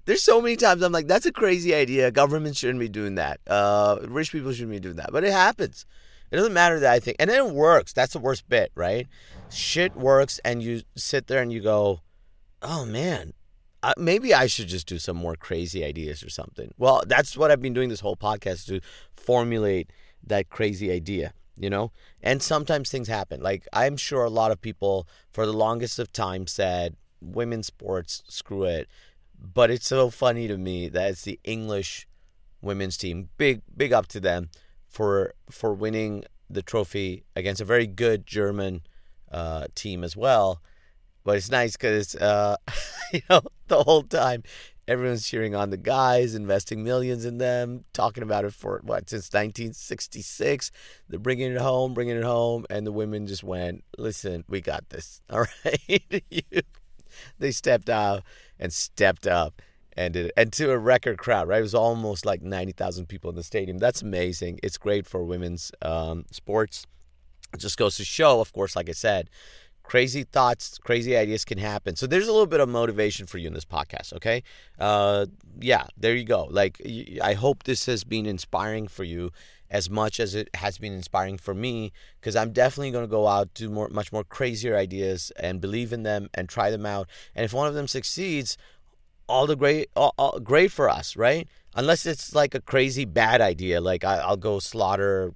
there's 0.05 0.23
so 0.23 0.41
many 0.41 0.55
times 0.55 0.81
I'm 0.81 0.91
like, 0.91 1.07
that's 1.07 1.25
a 1.25 1.31
crazy 1.31 1.73
idea. 1.73 2.11
Government 2.11 2.57
shouldn't 2.57 2.79
be 2.79 2.89
doing 2.89 3.15
that. 3.15 3.39
Uh, 3.47 3.99
rich 4.07 4.31
people 4.31 4.51
shouldn't 4.51 4.71
be 4.71 4.79
doing 4.79 4.97
that. 4.97 5.11
But 5.11 5.23
it 5.23 5.31
happens. 5.31 5.85
It 6.31 6.37
doesn't 6.37 6.53
matter 6.53 6.79
that 6.79 6.93
I 6.93 6.99
think. 6.99 7.17
And 7.19 7.29
then 7.29 7.45
it 7.45 7.53
works. 7.53 7.93
That's 7.93 8.13
the 8.13 8.19
worst 8.19 8.47
bit, 8.47 8.71
right? 8.75 9.07
Shit 9.49 9.95
works 9.95 10.39
and 10.45 10.63
you 10.63 10.81
sit 10.95 11.27
there 11.27 11.41
and 11.41 11.51
you 11.51 11.61
go, 11.61 11.99
oh 12.61 12.85
man, 12.85 13.33
uh, 13.83 13.93
maybe 13.97 14.33
I 14.33 14.47
should 14.47 14.67
just 14.67 14.87
do 14.87 14.99
some 14.99 15.17
more 15.17 15.35
crazy 15.35 15.83
ideas 15.83 16.23
or 16.23 16.29
something. 16.29 16.73
Well, 16.77 17.03
that's 17.07 17.35
what 17.35 17.51
I've 17.51 17.61
been 17.61 17.73
doing 17.73 17.89
this 17.89 18.01
whole 18.01 18.17
podcast 18.17 18.67
to 18.67 18.81
formulate 19.15 19.91
that 20.27 20.49
crazy 20.49 20.91
idea 20.91 21.33
you 21.61 21.69
know? 21.69 21.91
And 22.21 22.41
sometimes 22.41 22.89
things 22.89 23.07
happen. 23.07 23.41
Like, 23.41 23.67
I'm 23.71 23.95
sure 23.95 24.23
a 24.23 24.29
lot 24.29 24.51
of 24.51 24.61
people 24.61 25.07
for 25.31 25.45
the 25.45 25.53
longest 25.53 25.99
of 25.99 26.11
time 26.11 26.47
said, 26.47 26.95
women's 27.21 27.67
sports, 27.67 28.23
screw 28.27 28.63
it. 28.63 28.87
But 29.39 29.71
it's 29.71 29.87
so 29.87 30.09
funny 30.09 30.47
to 30.47 30.57
me 30.57 30.89
that 30.89 31.11
it's 31.11 31.23
the 31.23 31.39
English 31.43 32.07
women's 32.61 32.97
team. 32.97 33.29
Big, 33.37 33.61
big 33.75 33.93
up 33.93 34.07
to 34.07 34.19
them 34.19 34.49
for 34.87 35.33
for 35.49 35.73
winning 35.73 36.25
the 36.49 36.61
trophy 36.61 37.23
against 37.35 37.61
a 37.61 37.65
very 37.65 37.87
good 37.87 38.27
German 38.27 38.81
uh, 39.31 39.67
team 39.73 40.03
as 40.03 40.15
well. 40.15 40.61
But 41.23 41.37
it's 41.37 41.51
nice 41.51 41.73
because, 41.73 42.15
uh, 42.15 42.57
you 43.13 43.21
know, 43.29 43.41
the 43.67 43.83
whole 43.83 44.03
time 44.03 44.43
Everyone's 44.91 45.25
cheering 45.25 45.55
on 45.55 45.69
the 45.69 45.77
guys, 45.77 46.35
investing 46.35 46.83
millions 46.83 47.23
in 47.23 47.37
them, 47.37 47.85
talking 47.93 48.23
about 48.23 48.43
it 48.43 48.53
for 48.53 48.81
what 48.83 49.09
since 49.09 49.31
1966. 49.31 50.69
They're 51.07 51.17
bringing 51.17 51.53
it 51.53 51.61
home, 51.61 51.93
bringing 51.93 52.17
it 52.17 52.25
home, 52.25 52.65
and 52.69 52.85
the 52.85 52.91
women 52.91 53.25
just 53.25 53.41
went, 53.41 53.85
"Listen, 53.97 54.43
we 54.49 54.59
got 54.59 54.89
this. 54.89 55.21
All 55.29 55.45
right." 55.63 56.13
they 57.39 57.51
stepped 57.51 57.89
out 57.89 58.23
and 58.59 58.73
stepped 58.73 59.27
up 59.27 59.61
and 59.95 60.15
it. 60.15 60.33
and 60.35 60.51
to 60.53 60.71
a 60.71 60.77
record 60.77 61.19
crowd. 61.19 61.47
Right, 61.47 61.59
it 61.59 61.61
was 61.61 61.75
almost 61.75 62.25
like 62.25 62.41
90,000 62.41 63.05
people 63.05 63.29
in 63.29 63.37
the 63.37 63.43
stadium. 63.43 63.77
That's 63.77 64.01
amazing. 64.01 64.59
It's 64.61 64.77
great 64.77 65.05
for 65.05 65.23
women's 65.23 65.71
um, 65.83 66.25
sports. 66.31 66.85
It 67.53 67.61
just 67.61 67.77
goes 67.77 67.97
to 67.97 68.03
show, 68.03 68.41
of 68.41 68.51
course, 68.51 68.75
like 68.75 68.89
I 68.89 68.93
said, 68.93 69.29
crazy 69.91 70.23
thoughts, 70.23 70.77
crazy 70.77 71.17
ideas 71.17 71.43
can 71.43 71.57
happen. 71.57 71.97
So 71.97 72.07
there's 72.07 72.29
a 72.29 72.31
little 72.31 72.47
bit 72.47 72.61
of 72.61 72.69
motivation 72.69 73.27
for 73.27 73.39
you 73.39 73.47
in 73.47 73.53
this 73.53 73.65
podcast, 73.65 74.13
okay? 74.13 74.41
Uh, 74.79 75.25
yeah, 75.59 75.87
there 75.97 76.15
you 76.15 76.23
go. 76.23 76.45
Like, 76.49 76.81
I 77.21 77.33
hope 77.33 77.63
this 77.63 77.87
has 77.87 78.05
been 78.05 78.25
inspiring 78.25 78.87
for 78.87 79.03
you 79.03 79.33
as 79.69 79.89
much 79.89 80.21
as 80.21 80.33
it 80.33 80.47
has 80.53 80.77
been 80.77 80.93
inspiring 80.93 81.37
for 81.37 81.53
me 81.53 81.91
because 82.21 82.37
I'm 82.37 82.53
definitely 82.53 82.91
going 82.91 83.03
to 83.03 83.11
go 83.11 83.27
out 83.27 83.53
do 83.53 83.69
more 83.69 83.89
much 83.89 84.13
more 84.13 84.23
crazier 84.23 84.77
ideas 84.77 85.29
and 85.37 85.59
believe 85.59 85.91
in 85.91 86.03
them 86.03 86.29
and 86.33 86.47
try 86.47 86.71
them 86.71 86.85
out. 86.85 87.09
And 87.35 87.43
if 87.43 87.51
one 87.51 87.67
of 87.67 87.73
them 87.73 87.89
succeeds, 87.89 88.57
all 89.27 89.45
the 89.45 89.57
great 89.57 89.89
all, 89.97 90.13
all, 90.17 90.39
great 90.39 90.71
for 90.71 90.89
us, 90.89 91.17
right? 91.17 91.49
Unless 91.75 92.05
it's 92.05 92.33
like 92.33 92.55
a 92.55 92.61
crazy 92.61 93.03
bad 93.03 93.41
idea, 93.41 93.81
like 93.81 94.05
I, 94.05 94.29
will 94.29 94.37
go 94.37 94.59
slaughter 94.59 95.33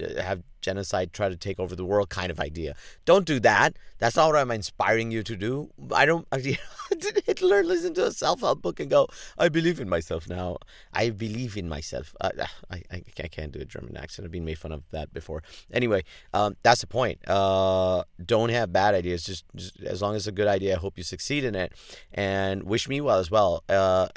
have 0.00 0.42
genocide 0.60 1.12
try 1.12 1.28
to 1.28 1.36
take 1.36 1.58
over 1.60 1.74
the 1.76 1.84
world 1.84 2.08
kind 2.08 2.30
of 2.30 2.40
idea. 2.40 2.74
Don't 3.04 3.24
do 3.24 3.40
that. 3.40 3.76
That's 3.98 4.16
not 4.16 4.28
what 4.28 4.36
I'm 4.36 4.50
inspiring 4.50 5.10
you 5.10 5.22
to 5.22 5.36
do. 5.36 5.70
I 5.92 6.06
don't. 6.06 6.26
did 6.98 7.22
Hitler 7.26 7.62
listen 7.64 7.94
to 7.94 8.06
a 8.06 8.12
self-help 8.12 8.62
book 8.62 8.80
and 8.80 8.90
go, 8.90 9.08
"I 9.36 9.48
believe 9.48 9.80
in 9.80 9.88
myself 9.88 10.28
now. 10.28 10.58
I 10.92 11.10
believe 11.10 11.56
in 11.56 11.68
myself." 11.68 12.14
Uh, 12.20 12.30
I, 12.70 12.82
I, 12.90 13.02
I 13.18 13.28
can't 13.28 13.52
do 13.52 13.60
a 13.60 13.64
German 13.64 13.96
accent. 13.96 14.24
I've 14.24 14.32
been 14.32 14.44
made 14.44 14.58
fun 14.58 14.72
of 14.72 14.82
that 14.90 15.12
before. 15.12 15.42
Anyway, 15.72 16.04
um, 16.32 16.56
that's 16.62 16.80
the 16.80 16.86
point. 16.86 17.18
Uh, 17.26 18.04
don't 18.24 18.50
have 18.50 18.72
bad 18.72 18.94
ideas. 18.94 19.24
Just, 19.24 19.44
just, 19.54 19.80
as 19.82 20.00
long 20.02 20.14
as 20.14 20.22
it's 20.22 20.28
a 20.28 20.32
good 20.32 20.48
idea, 20.48 20.76
I 20.76 20.78
hope 20.78 20.96
you 20.96 21.04
succeed 21.04 21.44
in 21.44 21.54
it, 21.54 21.72
and 22.12 22.62
wish 22.64 22.88
me 22.88 23.00
well 23.00 23.18
as 23.18 23.30
well. 23.30 23.64
Uh, 23.68 24.08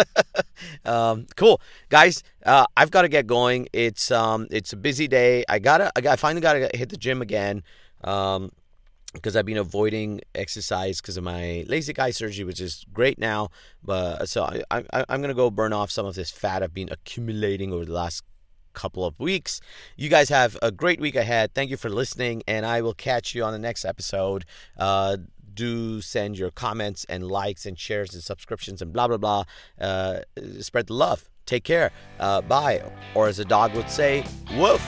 um, 0.84 1.26
cool, 1.36 1.60
guys. 1.88 2.22
Uh, 2.44 2.66
I've 2.76 2.90
got 2.90 3.02
to 3.02 3.08
get 3.08 3.26
going. 3.26 3.68
It's 3.72 4.10
um, 4.10 4.48
it's 4.50 4.72
a 4.72 4.76
busy 4.76 5.06
day. 5.12 5.44
I 5.48 5.58
gotta. 5.60 5.92
I, 5.96 6.16
finally 6.16 6.40
gotta 6.40 6.68
hit 6.74 6.88
the 6.88 6.96
gym 6.96 7.22
again. 7.22 7.62
Um, 8.02 8.50
because 9.12 9.36
I've 9.36 9.44
been 9.44 9.58
avoiding 9.58 10.22
exercise 10.34 11.00
because 11.02 11.18
of 11.18 11.24
my 11.24 11.66
LASIK 11.68 11.98
eye 11.98 12.12
surgery, 12.12 12.44
which 12.44 12.60
is 12.60 12.86
great 12.94 13.18
now. 13.18 13.50
But 13.84 14.26
so 14.28 14.44
I, 14.44 14.62
I, 14.70 15.04
I'm 15.08 15.20
gonna 15.20 15.34
go 15.34 15.50
burn 15.50 15.72
off 15.72 15.90
some 15.90 16.06
of 16.06 16.14
this 16.14 16.30
fat 16.30 16.62
I've 16.62 16.74
been 16.74 16.88
accumulating 16.90 17.72
over 17.72 17.84
the 17.84 17.92
last 17.92 18.24
couple 18.72 19.04
of 19.04 19.20
weeks. 19.20 19.60
You 19.96 20.08
guys 20.08 20.30
have 20.30 20.56
a 20.62 20.70
great 20.70 20.98
week 20.98 21.14
ahead. 21.14 21.52
Thank 21.54 21.70
you 21.70 21.76
for 21.76 21.90
listening, 21.90 22.42
and 22.48 22.64
I 22.64 22.80
will 22.80 22.94
catch 22.94 23.34
you 23.34 23.44
on 23.44 23.52
the 23.52 23.58
next 23.58 23.84
episode. 23.84 24.44
Uh, 24.78 25.18
do 25.54 26.00
send 26.00 26.38
your 26.38 26.50
comments 26.50 27.04
and 27.08 27.26
likes 27.26 27.66
and 27.66 27.78
shares 27.78 28.14
and 28.14 28.22
subscriptions 28.22 28.82
and 28.82 28.92
blah 28.92 29.08
blah 29.08 29.16
blah. 29.16 29.44
Uh, 29.80 30.20
spread 30.60 30.86
the 30.86 30.94
love. 30.94 31.28
Take 31.46 31.64
care. 31.64 31.90
Uh, 32.20 32.40
bye. 32.40 32.82
Or 33.14 33.28
as 33.28 33.38
a 33.38 33.44
dog 33.44 33.74
would 33.74 33.90
say, 33.90 34.24
woof. 34.56 34.86